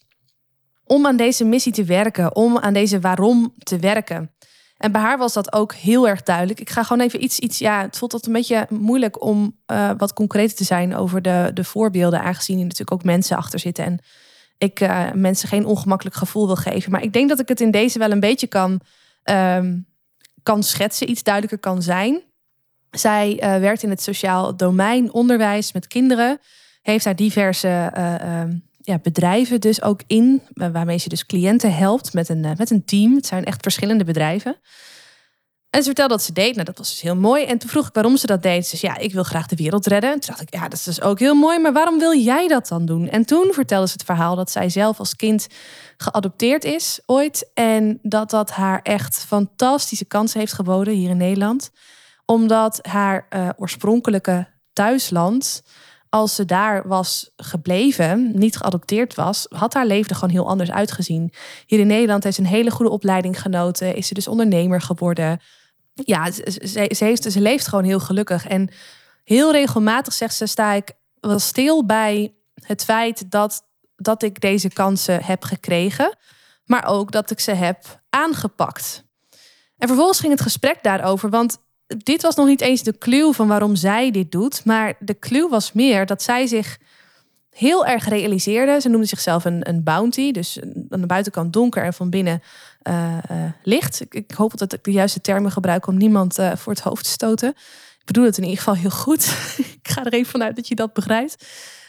om 0.85 1.07
aan 1.07 1.17
deze 1.17 1.45
missie 1.45 1.73
te 1.73 1.85
werken, 1.85 2.37
om 2.37 2.59
aan 2.59 2.73
deze 2.73 3.01
waarom 3.01 3.55
te 3.59 3.79
werken. 3.79 4.35
En 4.77 4.93
bij 4.93 5.01
haar 5.01 5.19
was 5.19 5.33
dat 5.33 5.53
ook 5.53 5.75
heel 5.75 6.09
erg 6.09 6.23
duidelijk. 6.23 6.61
Ik 6.61 6.71
ga 6.71 6.83
gewoon 6.83 7.03
even 7.03 7.23
iets, 7.23 7.39
iets 7.39 7.59
ja, 7.59 7.83
het 7.83 7.99
voelt 7.99 8.11
dat 8.11 8.27
een 8.27 8.33
beetje 8.33 8.67
moeilijk 8.69 9.23
om 9.23 9.59
uh, 9.73 9.91
wat 9.97 10.13
concreter 10.13 10.57
te 10.57 10.65
zijn 10.65 10.97
over 10.97 11.23
de, 11.23 11.51
de 11.55 11.65
voorbeelden, 11.65 12.23
aangezien 12.23 12.57
er 12.57 12.63
natuurlijk 12.63 12.93
ook 12.93 13.05
mensen 13.05 13.37
achter 13.37 13.59
zitten 13.59 13.85
en 13.85 14.01
ik 14.59 14.81
uh, 14.81 15.13
mensen 15.13 15.49
geen 15.49 15.67
ongemakkelijk 15.67 16.17
gevoel 16.17 16.47
wil 16.47 16.57
geven. 16.57 16.91
Maar 16.91 17.03
ik 17.03 17.13
denk 17.13 17.29
dat 17.29 17.41
ik 17.41 17.49
het 17.49 17.61
in 17.61 17.71
deze 17.71 17.99
wel 17.99 18.11
een 18.11 18.21
beetje 18.21 18.47
kan, 18.47 18.81
um, 19.25 19.87
kan 20.43 20.63
schetsen, 20.63 21.11
iets 21.11 21.23
duidelijker 21.23 21.59
kan 21.59 21.83
zijn. 21.83 22.23
Zij 22.91 23.33
uh, 23.33 23.61
werkt 23.61 23.83
in 23.83 23.91
het 23.91 24.03
sociaal 24.03 24.57
domein, 24.57 25.13
onderwijs 25.13 25.73
met 25.73 25.87
kinderen, 25.87 26.39
heeft 26.83 27.05
daar 27.05 27.17
diverse 27.17 27.93
uh, 27.97 28.43
ja, 28.81 28.99
bedrijven 28.99 29.61
dus 29.61 29.83
ook 29.83 30.01
in, 30.07 30.43
waarmee 30.55 30.99
ze 30.99 31.09
dus 31.09 31.27
cliënten 31.27 31.75
helpt 31.75 32.13
met 32.13 32.29
een, 32.29 32.41
met 32.41 32.71
een 32.71 32.85
team. 32.85 33.15
Het 33.15 33.27
zijn 33.27 33.45
echt 33.45 33.63
verschillende 33.63 34.05
bedrijven. 34.05 34.57
En 35.75 35.81
ze 35.81 35.87
vertelde 35.87 36.15
dat 36.15 36.23
ze 36.23 36.33
deed. 36.33 36.55
Nou, 36.55 36.65
dat 36.65 36.79
was 36.79 36.91
dus 36.91 37.01
heel 37.01 37.17
mooi. 37.17 37.45
En 37.45 37.59
toen 37.59 37.71
vroeg 37.71 37.87
ik 37.87 37.95
waarom 37.95 38.17
ze 38.17 38.27
dat 38.27 38.43
deed. 38.43 38.67
Ze 38.67 38.77
zei, 38.77 38.93
ja, 38.93 38.99
ik 38.99 39.13
wil 39.13 39.23
graag 39.23 39.47
de 39.47 39.57
wereld 39.57 39.87
redden. 39.87 40.13
En 40.13 40.21
toen 40.21 40.29
dacht 40.29 40.41
ik, 40.41 40.55
ja, 40.55 40.63
dat 40.63 40.73
is 40.73 40.83
dus 40.83 41.01
ook 41.01 41.19
heel 41.19 41.35
mooi. 41.35 41.59
Maar 41.59 41.73
waarom 41.73 41.99
wil 41.99 42.17
jij 42.17 42.49
dat 42.49 42.69
dan 42.69 42.85
doen? 42.85 43.09
En 43.09 43.25
toen 43.25 43.51
vertelde 43.53 43.87
ze 43.87 43.93
het 43.93 44.05
verhaal 44.05 44.37
dat 44.37 44.51
zij 44.51 44.69
zelf 44.69 44.99
als 44.99 45.17
kind 45.17 45.47
geadopteerd 45.97 46.65
is 46.65 47.01
ooit. 47.07 47.51
En 47.55 47.99
dat 48.03 48.31
dat 48.31 48.51
haar 48.51 48.81
echt 48.83 49.25
fantastische 49.29 50.05
kansen 50.05 50.41
heeft 50.41 50.53
geboden 50.53 50.95
hier 50.95 51.11
in 51.11 51.17
Nederland. 51.17 51.71
Omdat 52.25 52.79
haar 52.83 53.27
uh, 53.31 53.49
oorspronkelijke 53.57 54.47
thuisland 54.73 55.63
als 56.09 56.35
ze 56.35 56.45
daar 56.45 56.89
was 56.89 57.31
gebleven, 57.37 58.33
niet 58.35 58.57
geadopteerd 58.57 59.15
was, 59.15 59.47
had 59.49 59.75
haar 59.75 59.87
leven 59.87 60.11
er 60.11 60.17
gewoon 60.17 60.35
heel 60.35 60.49
anders 60.49 60.71
uitgezien. 60.71 61.33
Hier 61.67 61.79
in 61.79 61.87
Nederland 61.87 62.25
heeft 62.25 62.37
ze 62.37 62.43
een 62.43 62.49
hele 62.49 62.71
goede 62.71 62.93
opleiding 62.93 63.41
genoten, 63.41 63.97
is 63.97 64.07
ze 64.07 64.15
dus 64.15 64.29
ondernemer 64.29 64.81
geworden. 64.81 65.41
Ja, 65.95 66.31
ze, 66.31 66.89
ze, 66.91 67.05
heeft, 67.05 67.33
ze 67.33 67.41
leeft 67.41 67.69
gewoon 67.69 67.85
heel 67.85 68.01
gelukkig. 68.01 68.47
En 68.47 68.71
heel 69.25 69.53
regelmatig 69.53 70.13
zegt 70.13 70.35
ze, 70.35 70.47
sta 70.47 70.73
ik 70.73 70.93
wel 71.21 71.39
stil 71.39 71.87
bij 71.87 72.35
het 72.55 72.85
feit 72.85 73.31
dat, 73.31 73.63
dat 73.97 74.23
ik 74.23 74.41
deze 74.41 74.69
kansen 74.69 75.25
heb 75.25 75.45
gekregen, 75.45 76.17
maar 76.65 76.87
ook 76.87 77.13
dat 77.13 77.31
ik 77.31 77.41
ze 77.41 77.53
heb 77.53 78.01
aangepakt. 78.11 79.05
En 79.79 79.89
vervolgens 79.89 80.21
ging 80.21 80.33
het 80.33 80.43
gesprek 80.43 80.83
daarover, 80.83 81.31
want 81.31 81.59
dit 81.87 82.23
was 82.23 82.35
nog 82.35 82.47
niet 82.47 82.61
eens 82.61 82.83
de 82.83 82.99
clue 82.99 83.33
van 83.33 83.49
waarom 83.49 83.77
zij 83.77 84.11
dit 84.11 84.33
doet. 84.33 84.65
Maar 84.65 84.95
de 84.99 85.19
clue 85.19 85.49
was 85.49 85.73
meer 85.73 86.07
dat 86.07 86.23
zij 86.23 86.47
zich 86.47 86.79
heel 87.55 87.87
erg 87.87 88.09
realiseerde. 88.09 88.81
Ze 88.81 88.89
noemde 88.89 89.07
zichzelf 89.07 89.45
een, 89.45 89.69
een 89.69 89.83
bounty. 89.83 90.33
Dus 90.33 90.59
aan 90.89 91.01
de 91.01 91.07
buitenkant 91.07 91.53
donker 91.53 91.85
en 91.85 91.95
van 91.95 92.11
binnen 92.11 92.43
uh, 92.83 93.19
uh, 93.31 93.45
licht. 93.63 94.03
Ik, 94.11 94.31
hoop 94.31 94.59
dat 94.59 94.73
ik 94.73 94.85
de 94.85 94.93
juiste 94.93 95.21
termen 95.21 95.51
gebruik 95.51 95.87
om 95.87 95.97
niemand 95.97 96.39
uh, 96.39 96.53
voor 96.57 96.73
het 96.73 96.83
hoofd 96.83 97.05
te 97.05 97.11
stoten. 97.11 97.49
Ik 97.99 98.05
bedoel 98.05 98.25
het 98.25 98.37
in 98.37 98.43
ieder 98.43 98.59
geval 98.59 98.75
heel 98.75 98.91
goed. 98.91 99.25
ik 99.83 99.89
ga 99.89 100.05
er 100.05 100.13
even 100.13 100.31
vanuit 100.31 100.57
dat 100.57 100.69
je 100.69 100.75
dat 100.75 100.93
begrijpt. 100.93 101.47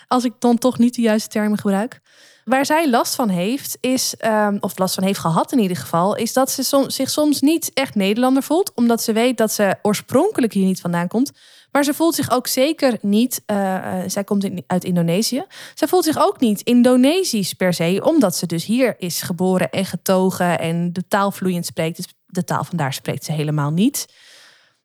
Als 0.08 0.24
ik 0.24 0.34
dan 0.40 0.58
toch 0.58 0.78
niet 0.78 0.96
de 0.96 1.02
juiste 1.02 1.30
termen 1.30 1.58
gebruik. 1.58 2.00
Waar 2.46 2.66
zij 2.66 2.90
last 2.90 3.16
van 3.16 3.30
heeft, 3.30 3.78
is, 3.82 4.16
um, 4.26 4.58
of 4.60 4.78
last 4.78 4.96
van 4.96 5.04
heeft 5.04 5.20
gehad 5.20 5.52
in 5.52 5.60
ieder 5.60 5.78
geval, 5.78 6.16
is 6.16 6.34
dat 6.34 6.52
ze 6.52 6.86
zich 6.88 7.10
soms 7.10 7.42
niet 7.42 7.72
echt 7.74 7.96
Nederlander 7.96 8.44
voelt. 8.44 8.72
Omdat 8.74 9.04
ze 9.04 9.14
weet 9.14 9.38
dat 9.38 9.52
ze 9.52 9.76
oorspronkelijk 9.82 10.54
hier 10.54 10.66
niet 10.66 10.82
vandaan 10.82 11.08
komt. 11.08 11.32
Maar 11.76 11.84
ze 11.84 11.94
voelt 11.94 12.16
zich 12.16 12.32
ook 12.32 12.48
zeker 12.48 12.98
niet, 13.02 13.44
uh, 13.48 13.98
zij 14.08 14.24
komt 14.24 14.50
uit 14.68 14.84
Indonesië. 14.84 15.46
Zij 15.74 15.88
voelt 15.88 16.04
zich 16.04 16.18
ook 16.20 16.40
niet 16.40 16.62
Indonesisch 16.62 17.54
per 17.54 17.74
se, 17.74 18.02
omdat 18.04 18.36
ze 18.36 18.46
dus 18.46 18.66
hier 18.66 18.96
is 18.98 19.22
geboren 19.22 19.70
en 19.70 19.86
getogen 19.86 20.60
en 20.60 20.94
de 20.94 21.08
taal 21.08 21.32
vloeiend 21.32 21.66
spreekt. 21.66 21.96
Dus 21.96 22.06
de 22.26 22.44
taal 22.44 22.64
vandaar 22.64 22.94
spreekt 22.94 23.24
ze 23.24 23.32
helemaal 23.32 23.72
niet. 23.72 24.06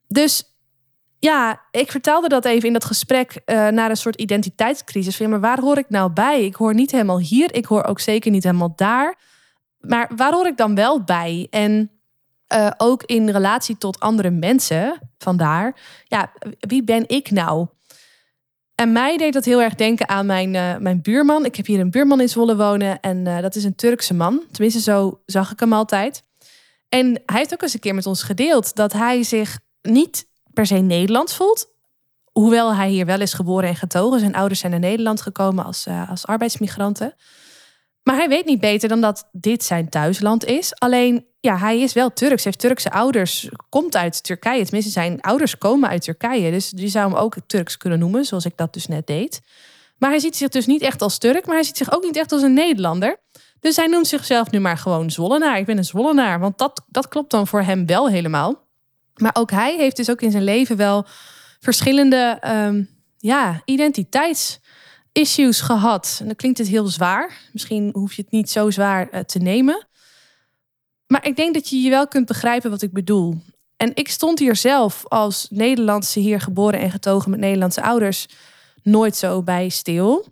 Dus 0.09 0.45
ja, 1.19 1.61
ik 1.71 1.91
vertelde 1.91 2.29
dat 2.29 2.45
even 2.45 2.67
in 2.67 2.73
dat 2.73 2.85
gesprek 2.85 3.41
uh, 3.47 3.69
naar 3.69 3.91
een 3.91 3.97
soort 3.97 4.21
identiteitscrisis. 4.21 5.17
Van, 5.17 5.31
maar 5.31 5.41
waar 5.41 5.61
hoor 5.61 5.79
ik 5.79 5.89
nou 5.89 6.13
bij? 6.13 6.45
Ik 6.45 6.55
hoor 6.55 6.75
niet 6.75 6.91
helemaal 6.91 7.21
hier. 7.21 7.55
Ik 7.55 7.65
hoor 7.65 7.85
ook 7.85 8.01
zeker 8.01 8.31
niet 8.31 8.45
helemaal 8.45 8.73
daar. 8.77 9.19
Maar 9.81 10.11
waar 10.17 10.33
hoor 10.33 10.47
ik 10.47 10.57
dan 10.57 10.75
wel 10.75 11.05
bij? 11.05 11.47
En 11.51 12.00
uh, 12.55 12.71
ook 12.77 13.03
in 13.03 13.31
relatie 13.31 13.79
tot 13.79 14.01
andere 14.01 14.31
mensen 14.31 14.99
vandaar. 15.19 15.77
Ja, 16.05 16.33
wie 16.61 16.85
ben 16.85 17.09
ik 17.09 17.31
nou? 17.31 17.67
En 18.75 18.93
mij 18.93 19.17
deed 19.17 19.33
dat 19.33 19.45
heel 19.45 19.63
erg 19.63 19.75
denken 19.75 20.09
aan 20.09 20.27
mijn, 20.27 20.55
uh, 20.55 20.77
mijn 20.77 21.03
buurman. 21.03 21.45
Ik 21.45 21.57
heb 21.57 21.67
hier 21.67 21.81
een 21.81 21.91
buurman 21.91 22.21
in 22.21 22.29
Zwolle 22.29 22.57
wonen. 22.57 23.01
En 23.01 23.25
dat 23.25 23.55
is 23.55 23.65
een 23.65 23.75
Turkse 23.75 24.15
man. 24.15 24.43
Tenminste, 24.51 24.81
zo 24.81 25.21
zag 25.27 25.53
ik 25.53 25.61
hem 25.61 25.73
altijd. 25.73 26.23
En 26.89 27.23
hij 27.27 27.39
heeft 27.39 27.53
ook 27.53 27.63
eens 27.63 27.75
een 27.75 27.81
keer 27.81 27.95
met 27.95 28.07
ons 28.07 28.23
gedeeld 28.23 28.75
dat 28.75 28.93
hij 28.93 29.23
zich 29.23 29.59
niet 29.83 30.27
per 30.53 30.67
se 30.67 30.75
Nederlands 30.75 31.37
voelt. 31.37 31.69
Hoewel 32.33 32.75
hij 32.75 32.89
hier 32.89 33.07
wel 33.07 33.21
is 33.21 33.35
geboren 33.35 33.69
en 33.69 33.77
getogen. 33.77 34.21
Zijn 34.21 34.35
ouders 34.35 34.61
zijn 34.61 34.73
naar 34.73 34.81
Nederland 34.81 35.21
gekomen 35.21 35.65
als, 35.65 35.87
als 36.09 36.27
arbeidsmigranten. 36.27 37.15
Maar 38.03 38.17
hij 38.17 38.29
weet 38.29 38.45
niet 38.45 38.61
beter 38.61 38.89
dan 38.89 39.01
dat 39.01 39.29
dit 39.33 39.65
zijn 39.65 39.89
thuisland 39.89 40.45
is. 40.45 40.75
Alleen, 40.75 41.27
ja, 41.41 41.59
hij 41.59 41.81
is 41.81 41.93
wel 41.93 42.13
Turks. 42.13 42.45
heeft 42.45 42.59
Turkse 42.59 42.91
ouders. 42.91 43.49
Komt 43.69 43.97
uit 43.97 44.23
Turkije. 44.23 44.63
Tenminste, 44.63 44.91
zijn 44.91 45.21
ouders 45.21 45.59
komen 45.59 45.89
uit 45.89 46.03
Turkije. 46.03 46.51
Dus 46.51 46.73
je 46.77 46.89
zou 46.89 47.11
hem 47.11 47.19
ook 47.19 47.37
Turks 47.47 47.77
kunnen 47.77 47.99
noemen, 47.99 48.25
zoals 48.25 48.45
ik 48.45 48.57
dat 48.57 48.73
dus 48.73 48.87
net 48.87 49.07
deed. 49.07 49.41
Maar 49.99 50.11
hij 50.11 50.19
ziet 50.19 50.37
zich 50.37 50.49
dus 50.49 50.67
niet 50.67 50.83
echt 50.83 51.03
als 51.03 51.19
Turk. 51.19 51.47
Maar 51.47 51.55
hij 51.55 51.65
ziet 51.65 51.77
zich 51.77 51.93
ook 51.93 52.03
niet 52.03 52.17
echt 52.17 52.33
als 52.33 52.43
een 52.43 52.55
Nederlander. 52.55 53.17
Dus 53.61 53.77
hij 53.77 53.87
noemt 53.87 54.07
zichzelf 54.07 54.51
nu 54.51 54.61
maar 54.61 54.79
gewoon 54.79 55.11
Zwollenaar. 55.11 55.59
Ik 55.59 55.67
ben 55.67 55.79
een 55.79 55.85
Zwollenaar. 55.85 56.41
Want 56.41 56.59
dat, 56.59 56.85
dat 56.87 57.09
klopt 57.09 57.31
dan 57.31 57.47
voor 57.47 57.63
hem 57.63 57.87
wel 57.87 58.09
helemaal. 58.09 58.69
Maar 59.15 59.35
ook 59.35 59.51
hij 59.51 59.77
heeft 59.77 59.97
dus 59.97 60.11
ook 60.11 60.23
in 60.23 60.31
zijn 60.31 60.45
leven 60.45 60.77
wel 60.77 61.07
verschillende 61.61 62.39
um, 62.47 62.89
ja, 63.19 63.63
identiteitsissues 65.13 65.61
gehad. 65.61 66.19
En 66.21 66.27
dan 66.27 66.37
klinkt 66.37 66.59
het 66.59 66.69
heel 66.69 66.87
zwaar. 66.87 67.33
Misschien 67.53 67.91
hoef 67.93 68.13
je 68.15 68.23
het 68.23 68.31
niet 68.31 68.51
zo 68.51 68.71
zwaar 68.71 69.09
uh, 69.13 69.21
te 69.21 69.39
nemen. 69.39 69.87
Maar 71.07 71.27
ik 71.27 71.37
denk 71.37 71.55
dat 71.55 71.69
je 71.69 71.81
je 71.81 71.91
wel 71.91 72.09
kunt 72.09 72.27
begrijpen 72.27 72.71
wat 72.71 72.83
ik 72.83 72.93
bedoel. 72.93 73.43
En 73.77 73.91
ik 73.95 74.09
stond 74.09 74.39
hier 74.39 74.57
zelf 74.57 75.05
als 75.09 75.47
Nederlandse, 75.51 76.21
hier 76.21 76.41
geboren 76.41 76.81
en 76.81 76.91
getogen 76.91 77.31
met 77.31 77.41
Nederlandse 77.41 77.83
ouders, 77.83 78.29
nooit 78.83 79.17
zo 79.17 79.43
bij 79.43 79.69
stil. 79.69 80.27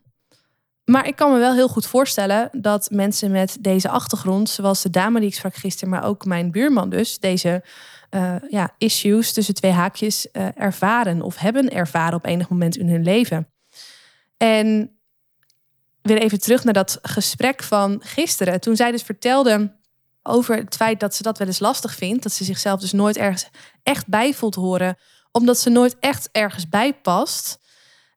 Maar 0.85 1.07
ik 1.07 1.17
kan 1.17 1.33
me 1.33 1.39
wel 1.39 1.55
heel 1.55 1.69
goed 1.69 1.87
voorstellen 1.87 2.49
dat 2.53 2.91
mensen 2.91 3.31
met 3.31 3.57
deze 3.61 3.89
achtergrond, 3.89 4.49
zoals 4.49 4.83
de 4.83 4.91
dame 4.91 5.21
die 5.21 5.29
ik 5.29 5.35
sprak 5.35 5.55
gisteren, 5.55 5.89
maar 5.89 6.05
ook 6.05 6.25
mijn 6.25 6.51
buurman 6.51 6.91
dus, 6.91 7.19
deze 7.19 7.65
uh, 8.11 8.35
ja, 8.49 8.75
issues 8.79 9.33
tussen 9.33 9.55
twee 9.55 9.71
haakjes 9.71 10.29
uh, 10.33 10.49
ervaren 10.55 11.23
of 11.23 11.37
hebben 11.37 11.71
ervaren 11.71 12.15
op 12.15 12.25
enig 12.25 12.49
moment 12.49 12.77
in 12.77 12.89
hun 12.89 13.03
leven. 13.03 13.49
En 14.39 14.99
weer 16.03 16.19
even 16.19 16.41
terug 16.41 16.65
naar 16.65 16.75
dat 16.75 16.99
gesprek 17.03 17.63
van 17.63 18.01
gisteren. 18.05 18.61
Toen 18.61 18.77
zij 18.77 18.91
dus 18.91 19.03
vertelde 19.03 19.77
over 20.23 20.57
het 20.57 20.77
feit 20.77 21.01
dat 21.01 21.15
ze 21.15 21.23
dat 21.23 21.39
wel 21.39 21.47
eens 21.47 21.59
lastig 21.59 21.95
vindt. 21.95 22.23
Dat 22.23 22.33
ze 22.33 22.45
zichzelf 22.45 22.81
dus 22.81 22.93
nooit 22.93 23.17
ergens 23.17 23.49
echt 23.83 24.07
bij 24.07 24.35
voelt 24.35 24.55
horen. 24.55 24.97
Omdat 25.33 25.59
ze 25.59 25.71
nooit 25.71 25.97
echt 26.01 26.29
ergens 26.33 26.69
bij 26.69 26.95
past. 26.95 27.59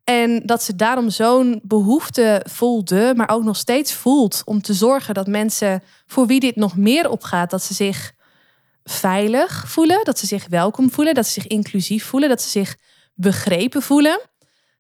En 0.04 0.46
dat 0.46 0.64
ze 0.64 0.76
daarom 0.76 1.10
zo'n 1.10 1.62
behoefte 1.64 2.46
voelde, 2.50 3.14
maar 3.16 3.30
ook 3.30 3.44
nog 3.44 3.58
steeds 3.58 3.94
voelt 3.94 4.42
om 4.46 4.62
te 4.62 4.74
zorgen 4.74 5.14
dat 5.14 5.28
mensen 5.28 5.84
voor 6.06 6.28
wie 6.28 6.40
dit 6.40 6.56
nog 6.56 6.78
meer 6.78 7.10
opgaat, 7.10 7.50
dat 7.50 7.64
ze 7.64 7.74
zich 7.74 8.12
veilig 8.84 9.64
voelen, 9.68 10.04
dat 10.04 10.20
ze 10.20 10.26
zich 10.26 10.48
welkom 10.48 10.92
voelen, 10.92 11.14
dat 11.14 11.26
ze 11.26 11.32
zich 11.32 11.48
inclusief 11.48 12.06
voelen, 12.06 12.30
dat 12.30 12.42
ze 12.42 12.50
zich 12.50 12.76
begrepen 13.14 13.82
voelen. 13.82 14.20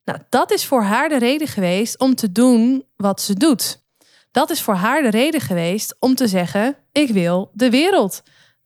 Nou, 0.03 0.20
dat 0.29 0.51
is 0.51 0.65
voor 0.65 0.84
haar 0.84 1.10
de 1.10 1.17
reden 1.17 1.48
geweest 1.48 2.00
om 2.00 2.15
te 2.15 2.31
doen 2.31 2.86
wat 2.96 3.22
ze 3.22 3.34
doet. 3.34 3.84
Dat 4.31 4.50
is 4.50 4.62
voor 4.62 4.74
haar 4.74 5.01
de 5.01 5.10
reden 5.10 5.41
geweest 5.41 5.96
om 6.00 6.15
te 6.15 6.27
zeggen: 6.27 6.77
ik 6.91 7.10
wil 7.10 7.51
de 7.53 7.70
wereld 7.70 8.22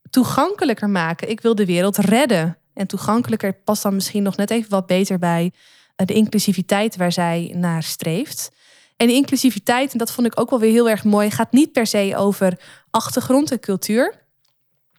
toegankelijker 0.10 0.90
maken. 0.90 1.30
Ik 1.30 1.42
wil 1.42 1.56
de 1.56 1.66
wereld 1.66 1.98
redden. 1.98 2.58
En 2.74 2.88
toegankelijker 2.88 3.54
past 3.54 3.84
dan 3.84 3.94
misschien 3.94 4.24
nog 4.24 4.36
net 4.36 4.52
even 4.52 4.70
wat 4.70 4.86
beter 4.86 5.20
bij 5.20 5.52
eh, 5.96 6.06
de 6.06 6.14
inclusiviteit 6.14 6.96
waar 6.96 7.12
zij 7.12 7.54
naar 7.56 7.84
streeft. 7.84 8.52
En 8.98 9.10
inclusiviteit, 9.10 9.92
en 9.92 9.98
dat 9.98 10.12
vond 10.12 10.28
ik 10.28 10.40
ook 10.40 10.50
wel 10.50 10.60
weer 10.60 10.72
heel 10.72 10.90
erg 10.90 11.04
mooi, 11.04 11.32
gaat 11.32 11.52
niet 11.52 11.72
per 11.72 11.88
se 11.88 12.14
over 12.18 12.60
achtergrond 12.90 13.52
en 13.52 13.60
cultuur. 13.60 14.24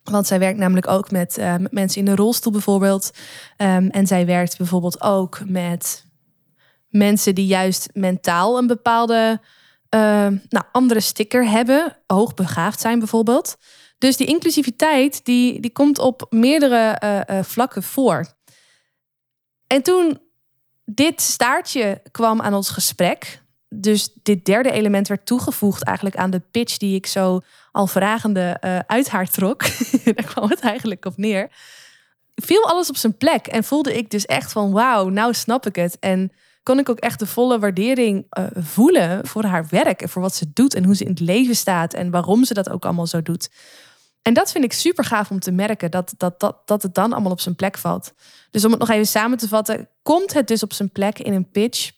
Want 0.03 0.27
zij 0.27 0.39
werkt 0.39 0.59
namelijk 0.59 0.89
ook 0.89 1.11
met, 1.11 1.37
met 1.37 1.73
mensen 1.73 2.01
in 2.01 2.09
een 2.09 2.17
rolstoel 2.17 2.53
bijvoorbeeld. 2.53 3.11
Um, 3.57 3.91
en 3.91 4.07
zij 4.07 4.27
werkt 4.27 4.57
bijvoorbeeld 4.59 5.01
ook 5.01 5.41
met 5.45 6.06
mensen 6.97 7.35
die 7.35 7.47
juist 7.47 7.89
mentaal 7.93 8.59
een 8.59 8.67
bepaalde 8.67 9.41
nou, 10.49 10.65
andere 10.73 11.01
sticker 11.01 11.49
hebben, 11.49 11.97
hoogbegaafd 12.07 12.81
zijn 12.81 12.99
bijvoorbeeld. 12.99 13.57
Dus 13.99 14.17
die 14.17 14.27
inclusiviteit 14.27 15.25
die, 15.25 15.61
die 15.61 15.73
komt 15.73 15.99
op 15.99 16.27
meerdere 16.31 17.01
uh, 17.31 17.43
vlakken 17.43 17.83
voor. 17.83 18.27
En 19.67 19.83
toen 19.83 20.21
dit 20.85 21.21
staartje 21.21 22.03
kwam 22.11 22.41
aan 22.41 22.55
ons 22.55 22.71
gesprek, 22.71 23.43
dus 23.69 24.09
dit 24.23 24.45
derde 24.45 24.71
element 24.71 25.09
werd 25.09 25.27
toegevoegd 25.27 25.83
eigenlijk 25.83 26.17
aan 26.17 26.31
de 26.31 26.43
pitch 26.51 26.77
die 26.77 26.95
ik 26.95 27.07
zo 27.07 27.41
al 27.73 27.87
vragende 27.87 28.61
uit 28.87 29.09
haar 29.09 29.31
trok. 29.31 29.63
Daar 30.05 30.25
kwam 30.25 30.51
het 30.51 30.61
eigenlijk 30.61 31.05
op 31.05 31.17
neer. 31.17 31.51
Viel 32.35 32.69
alles 32.69 32.89
op 32.89 32.97
zijn 32.97 33.17
plek 33.17 33.47
en 33.47 33.65
voelde 33.65 33.97
ik 33.97 34.11
dus 34.11 34.27
echt 34.27 34.53
van 34.53 34.73
wauw, 34.73 35.09
nou 35.09 35.35
snap 35.35 35.67
ik 35.67 35.77
het. 35.77 35.99
En 35.99 36.33
kon 36.67 36.79
ik 36.79 36.89
ook 36.89 36.99
echt 36.99 37.19
de 37.19 37.27
volle 37.27 37.59
waardering 37.59 38.27
uh, 38.39 38.47
voelen 38.55 39.27
voor 39.27 39.45
haar 39.45 39.67
werk 39.71 40.03
en 40.03 40.09
voor 40.09 40.23
wat 40.23 40.35
ze 40.35 40.51
doet 40.53 40.75
en 40.75 40.85
hoe 40.85 40.97
ze 40.97 41.05
in 41.05 41.11
het 41.11 41.21
leven 41.21 41.57
staat 41.57 41.95
en 41.95 42.11
waarom 42.11 42.45
ze 42.45 42.55
dat 42.55 42.71
ook 42.71 42.85
allemaal 42.85 43.07
zo 43.07 43.23
doet. 43.23 43.51
En 44.23 44.35
dat 44.35 44.53
vind 44.53 44.65
ik 44.65 44.73
super 44.73 45.05
gaaf 45.05 45.31
om 45.31 45.41
te 45.41 45.51
merken, 45.51 45.91
dat, 45.91 46.15
dat, 46.17 46.41
dat, 46.41 46.57
dat 46.65 46.83
het 46.83 46.95
dan 46.95 47.13
allemaal 47.13 47.33
op 47.33 47.41
zijn 47.41 47.55
plek 47.55 47.79
valt. 47.79 48.13
Dus 48.51 48.65
om 48.65 48.71
het 48.71 48.81
nog 48.81 48.91
even 48.91 49.07
samen 49.07 49.39
te 49.39 49.49
vatten, 49.49 49.89
komt 50.03 50.33
het 50.33 50.49
dus 50.49 50.63
op 50.63 50.73
zijn 50.73 50.91
plek 50.91 51.19
in 51.19 51.33
een 51.33 51.51
pitch 51.51 51.91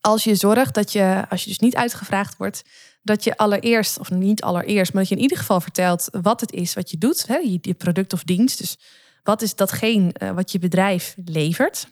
als 0.00 0.24
je 0.24 0.34
zorgt 0.34 0.74
dat 0.74 0.92
je, 0.92 1.24
als 1.28 1.42
je 1.42 1.48
dus 1.48 1.58
niet 1.58 1.76
uitgevraagd 1.76 2.36
wordt, 2.36 2.64
dat 3.02 3.24
je 3.24 3.36
allereerst, 3.36 3.98
of 3.98 4.10
niet 4.10 4.42
allereerst, 4.42 4.92
maar 4.92 5.02
dat 5.02 5.10
je 5.10 5.16
in 5.16 5.22
ieder 5.22 5.38
geval 5.38 5.60
vertelt 5.60 6.08
wat 6.20 6.40
het 6.40 6.52
is 6.52 6.74
wat 6.74 6.90
je 6.90 6.98
doet, 6.98 7.26
hè, 7.26 7.36
je, 7.36 7.74
product 7.74 8.12
of 8.12 8.24
dienst. 8.24 8.58
Dus 8.58 8.78
wat 9.22 9.42
is 9.42 9.54
datgene 9.54 10.14
uh, 10.22 10.30
wat 10.30 10.52
je 10.52 10.58
bedrijf 10.58 11.14
levert. 11.24 11.88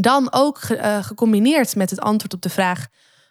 Dan 0.00 0.32
ook 0.32 0.60
uh, 0.68 1.04
gecombineerd 1.04 1.76
met 1.76 1.90
het 1.90 2.00
antwoord 2.00 2.34
op 2.34 2.42
de 2.42 2.48
vraag 2.48 2.86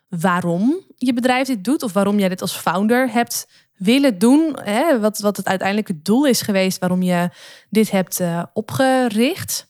waarom 0.10 0.84
je 0.98 1.14
bedrijf 1.14 1.48
dit 1.48 1.64
doet, 1.64 1.84
of 1.84 1.94
waarom 1.94 2.20
jij 2.20 2.30
dit 2.30 2.42
als 2.42 2.56
founder 2.56 3.12
hebt 3.12 3.48
willen 3.78 4.18
doen. 4.18 4.60
Hè, 4.64 5.00
wat, 5.00 5.20
wat 5.20 5.38
het 5.38 5.48
uiteindelijk 5.48 5.88
het 5.88 6.06
doel 6.06 6.26
is 6.26 6.42
geweest 6.42 6.80
waarom 6.80 7.02
je 7.02 7.30
dit 7.70 7.92
hebt 7.92 8.20
uh, 8.20 8.44
opgericht. 8.54 9.68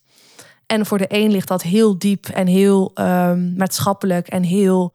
En 0.66 0.86
voor 0.86 0.98
de 0.98 1.06
een 1.08 1.30
ligt 1.30 1.48
dat 1.48 1.62
heel 1.62 1.98
diep 1.98 2.26
en 2.26 2.46
heel 2.46 2.90
um, 2.94 3.54
maatschappelijk 3.56 4.28
en 4.28 4.42
heel 4.42 4.94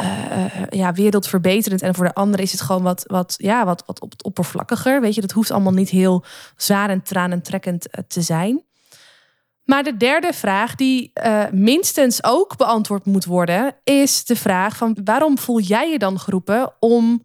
uh, 0.00 0.62
ja, 0.68 0.92
wereldverbeterend. 0.92 1.82
En 1.82 1.94
voor 1.94 2.04
de 2.04 2.14
ander 2.14 2.40
is 2.40 2.52
het 2.52 2.60
gewoon 2.60 2.82
wat, 2.82 3.04
wat, 3.06 3.34
ja, 3.36 3.64
wat, 3.64 3.82
wat 3.86 4.00
op, 4.00 4.12
oppervlakkiger. 4.22 5.00
Weet 5.00 5.14
je, 5.14 5.20
dat 5.20 5.32
hoeft 5.32 5.50
allemaal 5.50 5.72
niet 5.72 5.90
heel 5.90 6.24
zwaar 6.56 6.90
en 6.90 7.02
tranentrekkend 7.02 7.88
te 8.08 8.22
zijn. 8.22 8.62
Maar 9.64 9.82
de 9.82 9.96
derde 9.96 10.32
vraag, 10.32 10.74
die 10.74 11.10
uh, 11.24 11.44
minstens 11.50 12.24
ook 12.24 12.56
beantwoord 12.56 13.04
moet 13.04 13.24
worden, 13.24 13.76
is 13.84 14.24
de 14.24 14.36
vraag 14.36 14.76
van 14.76 14.98
waarom 15.04 15.38
voel 15.38 15.60
jij 15.60 15.90
je 15.90 15.98
dan 15.98 16.18
geroepen 16.18 16.72
om 16.78 17.22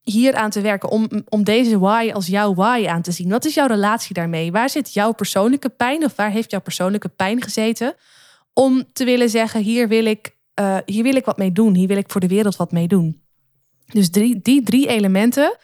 hier 0.00 0.34
aan 0.34 0.50
te 0.50 0.60
werken, 0.60 0.88
om, 0.88 1.08
om 1.28 1.44
deze 1.44 1.78
why 1.78 2.10
als 2.14 2.26
jouw 2.26 2.54
why 2.54 2.86
aan 2.88 3.02
te 3.02 3.12
zien? 3.12 3.28
Wat 3.28 3.44
is 3.44 3.54
jouw 3.54 3.66
relatie 3.66 4.14
daarmee? 4.14 4.52
Waar 4.52 4.70
zit 4.70 4.92
jouw 4.92 5.12
persoonlijke 5.12 5.68
pijn 5.68 6.04
of 6.04 6.16
waar 6.16 6.30
heeft 6.30 6.50
jouw 6.50 6.60
persoonlijke 6.60 7.08
pijn 7.08 7.42
gezeten? 7.42 7.94
Om 8.52 8.84
te 8.92 9.04
willen 9.04 9.30
zeggen, 9.30 9.62
hier 9.62 9.88
wil 9.88 10.04
ik, 10.04 10.36
uh, 10.60 10.76
hier 10.84 11.02
wil 11.02 11.16
ik 11.16 11.24
wat 11.24 11.38
mee 11.38 11.52
doen, 11.52 11.74
hier 11.74 11.88
wil 11.88 11.96
ik 11.96 12.10
voor 12.10 12.20
de 12.20 12.28
wereld 12.28 12.56
wat 12.56 12.72
mee 12.72 12.88
doen. 12.88 13.22
Dus 13.86 14.10
die 14.10 14.62
drie 14.62 14.88
elementen 14.88 15.56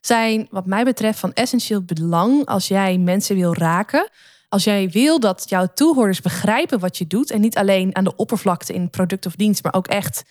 zijn 0.00 0.46
wat 0.50 0.66
mij 0.66 0.84
betreft 0.84 1.18
van 1.18 1.32
essentieel 1.32 1.82
belang 1.82 2.46
als 2.46 2.68
jij 2.68 2.98
mensen 2.98 3.36
wil 3.36 3.54
raken. 3.54 4.08
Als 4.52 4.64
jij 4.64 4.88
wil 4.90 5.20
dat 5.20 5.48
jouw 5.48 5.66
toehoorders 5.74 6.20
begrijpen 6.20 6.78
wat 6.78 6.98
je 6.98 7.06
doet 7.06 7.30
en 7.30 7.40
niet 7.40 7.56
alleen 7.56 7.96
aan 7.96 8.04
de 8.04 8.16
oppervlakte 8.16 8.74
in 8.74 8.90
product 8.90 9.26
of 9.26 9.36
dienst, 9.36 9.62
maar 9.62 9.74
ook 9.74 9.86
echt 9.86 10.24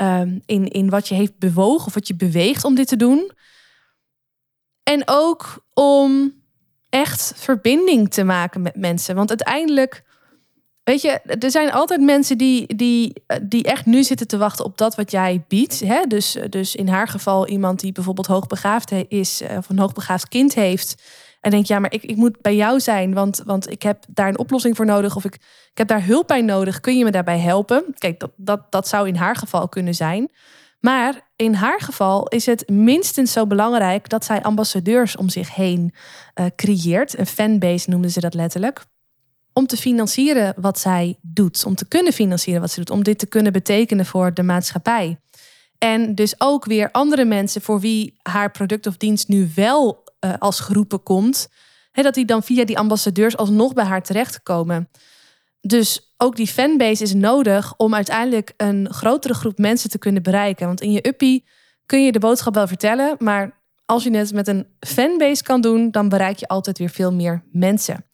Ehm, 0.00 0.38
in, 0.46 0.68
in 0.68 0.90
wat 0.90 1.08
je 1.08 1.14
heeft 1.14 1.38
bewogen 1.38 1.86
of 1.86 1.94
wat 1.94 2.08
je 2.08 2.14
beweegt 2.14 2.64
om 2.64 2.74
dit 2.74 2.88
te 2.88 2.96
doen. 2.96 3.30
En 4.82 5.02
ook 5.04 5.64
om 5.74 6.34
echt 6.88 7.32
verbinding 7.36 8.10
te 8.10 8.24
maken 8.24 8.62
met 8.62 8.76
mensen. 8.76 9.14
Want 9.14 9.28
uiteindelijk, 9.28 10.02
weet 10.84 11.00
je, 11.00 11.08
er 11.20 11.50
zijn 11.50 11.72
altijd 11.72 12.00
mensen 12.00 12.38
die, 12.38 12.76
die, 12.76 13.22
die 13.42 13.64
echt 13.64 13.86
nu 13.86 14.02
zitten 14.02 14.26
te 14.26 14.38
wachten 14.38 14.64
op 14.64 14.78
dat 14.78 14.94
wat 14.94 15.10
jij 15.10 15.44
biedt. 15.48 15.80
Hè? 15.80 16.06
Dus, 16.06 16.36
dus 16.48 16.76
in 16.76 16.88
haar 16.88 17.08
geval 17.08 17.48
iemand 17.48 17.80
die 17.80 17.92
bijvoorbeeld 17.92 18.26
hoogbegaafd 18.26 18.92
is, 19.08 19.42
of 19.56 19.68
een 19.68 19.78
hoogbegaafd 19.78 20.28
kind 20.28 20.54
heeft. 20.54 21.02
En 21.40 21.50
denk, 21.50 21.66
ja, 21.66 21.78
maar 21.78 21.92
ik, 21.92 22.02
ik 22.02 22.16
moet 22.16 22.40
bij 22.40 22.56
jou 22.56 22.80
zijn, 22.80 23.14
want, 23.14 23.42
want 23.44 23.70
ik 23.70 23.82
heb 23.82 24.04
daar 24.08 24.28
een 24.28 24.38
oplossing 24.38 24.76
voor 24.76 24.86
nodig. 24.86 25.16
Of 25.16 25.24
ik, 25.24 25.34
ik 25.70 25.78
heb 25.78 25.88
daar 25.88 26.04
hulp 26.04 26.26
bij 26.26 26.42
nodig. 26.42 26.80
Kun 26.80 26.98
je 26.98 27.04
me 27.04 27.10
daarbij 27.10 27.38
helpen? 27.38 27.84
Kijk, 27.98 28.20
dat, 28.20 28.30
dat, 28.36 28.72
dat 28.72 28.88
zou 28.88 29.08
in 29.08 29.16
haar 29.16 29.36
geval 29.36 29.68
kunnen 29.68 29.94
zijn. 29.94 30.30
Maar 30.80 31.30
in 31.36 31.54
haar 31.54 31.80
geval 31.80 32.28
is 32.28 32.46
het 32.46 32.68
minstens 32.68 33.32
zo 33.32 33.46
belangrijk 33.46 34.08
dat 34.08 34.24
zij 34.24 34.42
ambassadeurs 34.42 35.16
om 35.16 35.28
zich 35.28 35.54
heen 35.54 35.94
uh, 36.34 36.46
creëert. 36.56 37.18
Een 37.18 37.26
fanbase 37.26 37.90
noemden 37.90 38.10
ze 38.10 38.20
dat 38.20 38.34
letterlijk. 38.34 38.84
Om 39.52 39.66
te 39.66 39.76
financieren 39.76 40.54
wat 40.56 40.78
zij 40.78 41.18
doet. 41.22 41.64
Om 41.64 41.74
te 41.74 41.88
kunnen 41.88 42.12
financieren 42.12 42.60
wat 42.60 42.70
ze 42.70 42.78
doet. 42.78 42.90
Om 42.90 43.02
dit 43.02 43.18
te 43.18 43.26
kunnen 43.26 43.52
betekenen 43.52 44.06
voor 44.06 44.34
de 44.34 44.42
maatschappij. 44.42 45.18
En 45.78 46.14
dus 46.14 46.34
ook 46.38 46.64
weer 46.64 46.90
andere 46.90 47.24
mensen 47.24 47.62
voor 47.62 47.80
wie 47.80 48.16
haar 48.22 48.50
product 48.50 48.86
of 48.86 48.96
dienst 48.96 49.28
nu 49.28 49.50
wel 49.54 50.08
uh, 50.24 50.34
als 50.38 50.60
geroepen 50.60 51.02
komt, 51.02 51.48
hè, 51.92 52.02
dat 52.02 52.14
die 52.14 52.24
dan 52.24 52.42
via 52.42 52.64
die 52.64 52.78
ambassadeurs 52.78 53.36
alsnog 53.36 53.72
bij 53.72 53.84
haar 53.84 54.02
terechtkomen. 54.02 54.88
Dus 55.60 56.14
ook 56.16 56.36
die 56.36 56.46
fanbase 56.46 57.02
is 57.02 57.14
nodig 57.14 57.74
om 57.76 57.94
uiteindelijk 57.94 58.54
een 58.56 58.92
grotere 58.92 59.34
groep 59.34 59.58
mensen 59.58 59.90
te 59.90 59.98
kunnen 59.98 60.22
bereiken. 60.22 60.66
Want 60.66 60.80
in 60.80 60.92
je 60.92 61.06
uppie 61.08 61.44
kun 61.86 62.04
je 62.04 62.12
de 62.12 62.18
boodschap 62.18 62.54
wel 62.54 62.66
vertellen, 62.66 63.16
maar 63.18 63.60
als 63.84 64.02
je 64.02 64.16
het 64.16 64.32
met 64.32 64.48
een 64.48 64.66
fanbase 64.80 65.42
kan 65.42 65.60
doen, 65.60 65.90
dan 65.90 66.08
bereik 66.08 66.38
je 66.38 66.48
altijd 66.48 66.78
weer 66.78 66.90
veel 66.90 67.12
meer 67.12 67.44
mensen. 67.52 68.04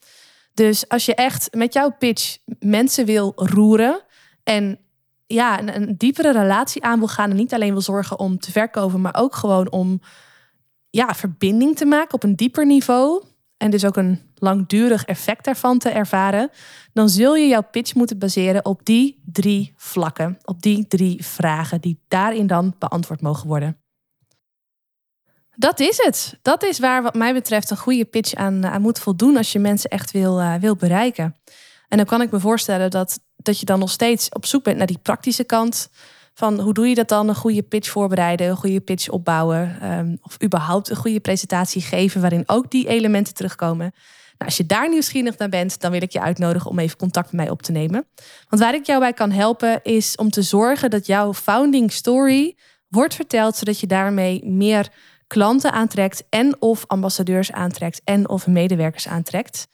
Dus 0.54 0.88
als 0.88 1.04
je 1.04 1.14
echt 1.14 1.54
met 1.54 1.72
jouw 1.72 1.90
pitch 1.98 2.38
mensen 2.58 3.04
wil 3.06 3.32
roeren 3.34 4.00
en 4.42 4.78
ja, 5.26 5.58
een, 5.58 5.76
een 5.76 5.96
diepere 5.96 6.32
relatie 6.32 6.84
aan 6.84 6.98
wil 6.98 7.08
gaan 7.08 7.30
en 7.30 7.36
niet 7.36 7.54
alleen 7.54 7.72
wil 7.72 7.80
zorgen 7.80 8.18
om 8.18 8.38
te 8.38 8.52
verkopen, 8.52 9.00
maar 9.00 9.16
ook 9.16 9.34
gewoon 9.34 9.70
om 9.70 10.00
ja, 10.96 11.14
verbinding 11.14 11.76
te 11.76 11.84
maken 11.84 12.14
op 12.14 12.22
een 12.22 12.36
dieper 12.36 12.66
niveau 12.66 13.24
en 13.56 13.70
dus 13.70 13.84
ook 13.84 13.96
een 13.96 14.20
langdurig 14.34 15.04
effect 15.04 15.44
daarvan 15.44 15.78
te 15.78 15.88
ervaren, 15.88 16.50
dan 16.92 17.08
zul 17.08 17.34
je 17.34 17.46
jouw 17.46 17.68
pitch 17.70 17.94
moeten 17.94 18.18
baseren 18.18 18.64
op 18.64 18.84
die 18.84 19.22
drie 19.24 19.72
vlakken, 19.76 20.38
op 20.44 20.62
die 20.62 20.86
drie 20.86 21.24
vragen 21.24 21.80
die 21.80 22.00
daarin 22.08 22.46
dan 22.46 22.74
beantwoord 22.78 23.20
mogen 23.20 23.48
worden. 23.48 23.80
Dat 25.56 25.80
is 25.80 25.96
het. 25.96 26.38
Dat 26.42 26.62
is 26.62 26.78
waar, 26.78 27.02
wat 27.02 27.14
mij 27.14 27.32
betreft, 27.32 27.70
een 27.70 27.76
goede 27.76 28.04
pitch 28.04 28.34
aan, 28.34 28.66
aan 28.66 28.82
moet 28.82 28.98
voldoen 28.98 29.36
als 29.36 29.52
je 29.52 29.58
mensen 29.58 29.90
echt 29.90 30.10
wil, 30.10 30.40
uh, 30.40 30.54
wil 30.54 30.76
bereiken. 30.76 31.36
En 31.88 31.96
dan 31.96 32.06
kan 32.06 32.22
ik 32.22 32.30
me 32.30 32.40
voorstellen 32.40 32.90
dat, 32.90 33.20
dat 33.36 33.60
je 33.60 33.66
dan 33.66 33.78
nog 33.78 33.90
steeds 33.90 34.28
op 34.28 34.46
zoek 34.46 34.64
bent 34.64 34.76
naar 34.76 34.86
die 34.86 34.98
praktische 35.02 35.44
kant 35.44 35.88
van 36.36 36.60
hoe 36.60 36.74
doe 36.74 36.88
je 36.88 36.94
dat 36.94 37.08
dan? 37.08 37.28
Een 37.28 37.34
goede 37.34 37.62
pitch 37.62 37.90
voorbereiden, 37.90 38.48
een 38.48 38.56
goede 38.56 38.80
pitch 38.80 39.08
opbouwen. 39.08 39.92
Um, 39.98 40.18
of 40.22 40.42
überhaupt 40.42 40.90
een 40.90 40.96
goede 40.96 41.20
presentatie 41.20 41.82
geven 41.82 42.20
waarin 42.20 42.42
ook 42.46 42.70
die 42.70 42.88
elementen 42.88 43.34
terugkomen. 43.34 43.92
Nou, 44.38 44.50
als 44.50 44.56
je 44.56 44.66
daar 44.66 44.88
nieuwsgierig 44.88 45.38
naar 45.38 45.48
bent, 45.48 45.80
dan 45.80 45.90
wil 45.90 46.02
ik 46.02 46.12
je 46.12 46.20
uitnodigen 46.20 46.70
om 46.70 46.78
even 46.78 46.96
contact 46.96 47.32
met 47.32 47.40
mij 47.40 47.50
op 47.50 47.62
te 47.62 47.72
nemen. 47.72 48.06
Want 48.48 48.62
waar 48.62 48.74
ik 48.74 48.86
jou 48.86 49.00
bij 49.00 49.12
kan 49.12 49.30
helpen 49.30 49.80
is 49.82 50.16
om 50.16 50.30
te 50.30 50.42
zorgen 50.42 50.90
dat 50.90 51.06
jouw 51.06 51.34
founding 51.34 51.92
story 51.92 52.56
wordt 52.88 53.14
verteld, 53.14 53.56
zodat 53.56 53.80
je 53.80 53.86
daarmee 53.86 54.44
meer 54.44 54.88
klanten 55.26 55.72
aantrekt 55.72 56.24
en 56.28 56.60
of 56.60 56.84
ambassadeurs 56.86 57.52
aantrekt 57.52 58.00
en 58.04 58.28
of 58.28 58.46
medewerkers 58.46 59.08
aantrekt. 59.08 59.66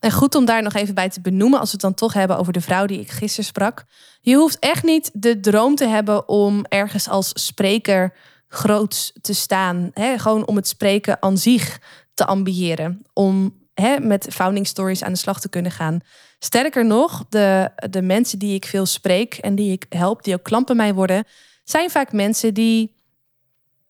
En 0.00 0.12
goed 0.12 0.34
om 0.34 0.44
daar 0.44 0.62
nog 0.62 0.74
even 0.74 0.94
bij 0.94 1.08
te 1.08 1.20
benoemen, 1.20 1.60
als 1.60 1.68
we 1.68 1.76
het 1.76 1.84
dan 1.84 1.94
toch 1.94 2.12
hebben 2.12 2.38
over 2.38 2.52
de 2.52 2.60
vrouw 2.60 2.86
die 2.86 3.00
ik 3.00 3.10
gisteren 3.10 3.44
sprak. 3.44 3.84
Je 4.20 4.36
hoeft 4.36 4.58
echt 4.58 4.82
niet 4.82 5.10
de 5.12 5.40
droom 5.40 5.74
te 5.74 5.86
hebben 5.86 6.28
om 6.28 6.64
ergens 6.68 7.08
als 7.08 7.30
spreker 7.34 8.14
groot 8.48 9.12
te 9.20 9.34
staan. 9.34 9.90
Gewoon 9.94 10.46
om 10.46 10.56
het 10.56 10.68
spreken 10.68 11.22
aan 11.22 11.38
zich 11.38 11.80
te 12.14 12.26
ambiëren. 12.26 13.02
Om 13.12 13.56
met 14.00 14.26
founding 14.30 14.66
stories 14.66 15.02
aan 15.02 15.12
de 15.12 15.18
slag 15.18 15.40
te 15.40 15.48
kunnen 15.48 15.72
gaan. 15.72 16.00
Sterker 16.38 16.86
nog, 16.86 17.24
de, 17.28 17.70
de 17.90 18.02
mensen 18.02 18.38
die 18.38 18.54
ik 18.54 18.64
veel 18.64 18.86
spreek 18.86 19.34
en 19.34 19.54
die 19.54 19.72
ik 19.72 19.86
help, 19.88 20.24
die 20.24 20.34
ook 20.34 20.42
klant 20.42 20.74
mij 20.74 20.94
worden, 20.94 21.24
zijn 21.64 21.90
vaak 21.90 22.12
mensen 22.12 22.54
die 22.54 22.96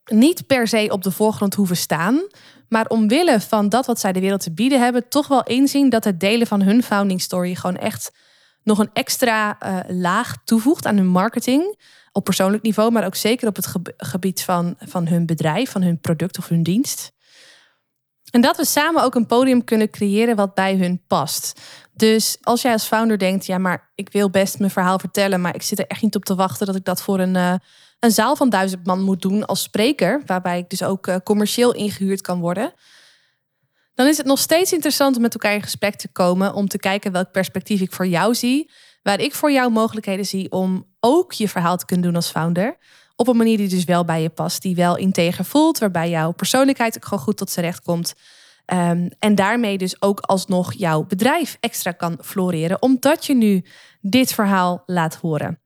niet 0.05 0.47
per 0.47 0.67
se 0.67 0.87
op 0.91 1.03
de 1.03 1.11
voorgrond 1.11 1.53
hoeven 1.53 1.77
staan, 1.77 2.21
maar 2.69 2.87
omwille 2.87 3.39
van 3.39 3.69
dat 3.69 3.85
wat 3.85 3.99
zij 3.99 4.13
de 4.13 4.19
wereld 4.19 4.41
te 4.41 4.51
bieden 4.51 4.81
hebben, 4.81 5.07
toch 5.07 5.27
wel 5.27 5.43
inzien 5.43 5.89
dat 5.89 6.03
het 6.03 6.19
delen 6.19 6.47
van 6.47 6.61
hun 6.61 6.83
founding 6.83 7.21
story 7.21 7.55
gewoon 7.55 7.77
echt 7.77 8.11
nog 8.63 8.79
een 8.79 8.89
extra 8.93 9.57
uh, 9.63 9.79
laag 9.87 10.35
toevoegt 10.43 10.85
aan 10.85 10.97
hun 10.97 11.07
marketing. 11.07 11.77
Op 12.11 12.23
persoonlijk 12.23 12.63
niveau, 12.63 12.91
maar 12.91 13.05
ook 13.05 13.15
zeker 13.15 13.47
op 13.47 13.55
het 13.55 13.75
gebied 13.97 14.41
van, 14.41 14.75
van 14.79 15.07
hun 15.07 15.25
bedrijf, 15.25 15.71
van 15.71 15.81
hun 15.81 15.99
product 15.99 16.37
of 16.37 16.47
hun 16.47 16.63
dienst. 16.63 17.11
En 18.31 18.41
dat 18.41 18.57
we 18.57 18.65
samen 18.65 19.03
ook 19.03 19.15
een 19.15 19.25
podium 19.25 19.63
kunnen 19.63 19.89
creëren 19.89 20.35
wat 20.35 20.53
bij 20.53 20.75
hun 20.75 21.01
past. 21.07 21.61
Dus 21.93 22.37
als 22.41 22.61
jij 22.61 22.71
als 22.71 22.85
founder 22.85 23.17
denkt, 23.17 23.45
ja, 23.45 23.57
maar 23.57 23.91
ik 23.95 24.11
wil 24.11 24.29
best 24.29 24.59
mijn 24.59 24.71
verhaal 24.71 24.99
vertellen, 24.99 25.41
maar 25.41 25.55
ik 25.55 25.61
zit 25.61 25.79
er 25.79 25.87
echt 25.87 26.01
niet 26.01 26.15
op 26.15 26.25
te 26.25 26.35
wachten 26.35 26.65
dat 26.65 26.75
ik 26.75 26.85
dat 26.85 27.01
voor 27.01 27.19
een, 27.19 27.35
uh, 27.35 27.53
een 27.99 28.11
zaal 28.11 28.35
van 28.35 28.49
duizend 28.49 28.85
man 28.85 29.01
moet 29.01 29.21
doen 29.21 29.45
als 29.45 29.61
spreker, 29.61 30.21
waarbij 30.25 30.57
ik 30.57 30.69
dus 30.69 30.83
ook 30.83 31.07
uh, 31.07 31.15
commercieel 31.23 31.73
ingehuurd 31.73 32.21
kan 32.21 32.39
worden, 32.39 32.73
dan 33.99 34.07
is 34.07 34.17
het 34.17 34.25
nog 34.25 34.39
steeds 34.39 34.73
interessant 34.73 35.15
om 35.15 35.21
met 35.21 35.33
elkaar 35.33 35.53
in 35.53 35.61
gesprek 35.61 35.95
te 35.95 36.07
komen 36.07 36.53
om 36.53 36.67
te 36.67 36.77
kijken 36.77 37.11
welk 37.11 37.31
perspectief 37.31 37.81
ik 37.81 37.93
voor 37.93 38.07
jou 38.07 38.35
zie, 38.35 38.71
waar 39.03 39.19
ik 39.19 39.33
voor 39.33 39.51
jou 39.51 39.71
mogelijkheden 39.71 40.25
zie 40.25 40.51
om 40.51 40.85
ook 40.99 41.33
je 41.33 41.49
verhaal 41.49 41.77
te 41.77 41.85
kunnen 41.85 42.05
doen 42.05 42.15
als 42.15 42.31
founder. 42.31 42.77
Op 43.15 43.27
een 43.27 43.37
manier 43.37 43.57
die 43.57 43.67
dus 43.67 43.83
wel 43.83 44.05
bij 44.05 44.21
je 44.21 44.29
past, 44.29 44.61
die 44.61 44.75
wel 44.75 44.97
integer 44.97 45.45
voelt, 45.45 45.77
waarbij 45.77 46.09
jouw 46.09 46.31
persoonlijkheid 46.31 46.95
ook 46.95 47.03
gewoon 47.03 47.23
goed 47.23 47.37
tot 47.37 47.49
z'n 47.49 47.59
recht 47.59 47.81
komt. 47.81 48.13
Um, 48.73 49.09
en 49.19 49.35
daarmee 49.35 49.77
dus 49.77 50.01
ook 50.01 50.19
alsnog 50.19 50.73
jouw 50.73 51.03
bedrijf 51.03 51.57
extra 51.59 51.91
kan 51.91 52.17
floreren, 52.21 52.81
omdat 52.81 53.25
je 53.25 53.35
nu 53.35 53.65
dit 54.01 54.33
verhaal 54.33 54.83
laat 54.85 55.15
horen. 55.15 55.59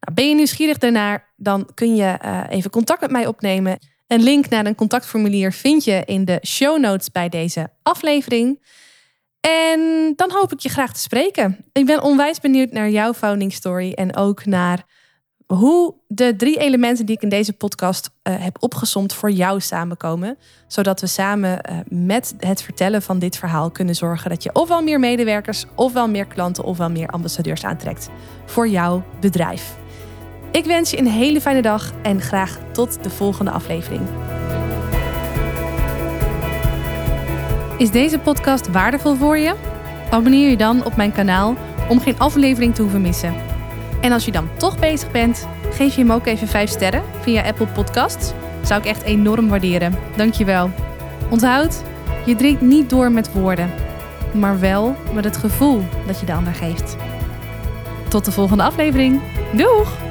Nou, 0.00 0.14
ben 0.14 0.28
je 0.28 0.34
nieuwsgierig 0.34 0.78
daarnaar, 0.78 1.32
dan 1.36 1.68
kun 1.74 1.96
je 1.96 2.18
uh, 2.24 2.42
even 2.48 2.70
contact 2.70 3.00
met 3.00 3.10
mij 3.10 3.26
opnemen. 3.26 3.78
Een 4.06 4.22
link 4.22 4.48
naar 4.48 4.66
een 4.66 4.74
contactformulier 4.74 5.52
vind 5.52 5.84
je 5.84 6.02
in 6.04 6.24
de 6.24 6.38
show 6.46 6.78
notes 6.78 7.10
bij 7.10 7.28
deze 7.28 7.70
aflevering. 7.82 8.60
En 9.40 10.12
dan 10.16 10.30
hoop 10.32 10.52
ik 10.52 10.60
je 10.60 10.68
graag 10.68 10.92
te 10.92 11.00
spreken. 11.00 11.64
Ik 11.72 11.86
ben 11.86 12.02
onwijs 12.02 12.40
benieuwd 12.40 12.72
naar 12.72 12.90
jouw 12.90 13.12
founding 13.12 13.52
story 13.52 13.92
en 13.92 14.16
ook 14.16 14.44
naar 14.44 14.84
hoe 15.46 15.94
de 16.06 16.36
drie 16.36 16.58
elementen 16.58 17.06
die 17.06 17.16
ik 17.16 17.22
in 17.22 17.28
deze 17.28 17.52
podcast 17.52 18.10
uh, 18.22 18.34
heb 18.38 18.56
opgesomd 18.62 19.14
voor 19.14 19.30
jou 19.30 19.60
samenkomen. 19.60 20.38
Zodat 20.66 21.00
we 21.00 21.06
samen 21.06 21.60
uh, 21.70 21.78
met 21.88 22.34
het 22.38 22.62
vertellen 22.62 23.02
van 23.02 23.18
dit 23.18 23.36
verhaal 23.36 23.70
kunnen 23.70 23.94
zorgen 23.94 24.30
dat 24.30 24.42
je 24.42 24.50
ofwel 24.52 24.82
meer 24.82 25.00
medewerkers, 25.00 25.64
ofwel 25.74 26.08
meer 26.08 26.26
klanten, 26.26 26.64
ofwel 26.64 26.90
meer 26.90 27.08
ambassadeurs 27.08 27.64
aantrekt 27.64 28.08
voor 28.46 28.68
jouw 28.68 29.02
bedrijf. 29.20 29.76
Ik 30.56 30.64
wens 30.64 30.90
je 30.90 30.98
een 30.98 31.06
hele 31.06 31.40
fijne 31.40 31.62
dag 31.62 31.92
en 32.02 32.20
graag 32.20 32.58
tot 32.72 33.02
de 33.02 33.10
volgende 33.10 33.50
aflevering. 33.50 34.00
Is 37.78 37.90
deze 37.90 38.18
podcast 38.18 38.70
waardevol 38.70 39.14
voor 39.14 39.38
je? 39.38 39.54
Abonneer 40.10 40.50
je 40.50 40.56
dan 40.56 40.84
op 40.84 40.96
mijn 40.96 41.12
kanaal 41.12 41.54
om 41.88 42.00
geen 42.00 42.18
aflevering 42.18 42.74
te 42.74 42.82
hoeven 42.82 43.00
missen. 43.00 43.34
En 44.00 44.12
als 44.12 44.24
je 44.24 44.32
dan 44.32 44.48
toch 44.56 44.78
bezig 44.78 45.10
bent, 45.10 45.48
geef 45.70 45.94
je 45.94 46.00
hem 46.00 46.12
ook 46.12 46.26
even 46.26 46.48
5 46.48 46.70
sterren 46.70 47.02
via 47.20 47.42
Apple 47.42 47.66
Podcasts. 47.66 48.32
Zou 48.62 48.80
ik 48.80 48.86
echt 48.86 49.02
enorm 49.02 49.48
waarderen. 49.48 49.94
Dankjewel. 50.16 50.70
Onthoud, 51.30 51.82
je 52.26 52.34
drinkt 52.34 52.60
niet 52.60 52.90
door 52.90 53.12
met 53.12 53.32
woorden, 53.32 53.70
maar 54.32 54.60
wel 54.60 54.96
met 55.12 55.24
het 55.24 55.36
gevoel 55.36 55.82
dat 56.06 56.20
je 56.20 56.26
de 56.26 56.34
ander 56.34 56.54
geeft. 56.54 56.96
Tot 58.08 58.24
de 58.24 58.32
volgende 58.32 58.62
aflevering. 58.62 59.20
Doeg! 59.52 60.05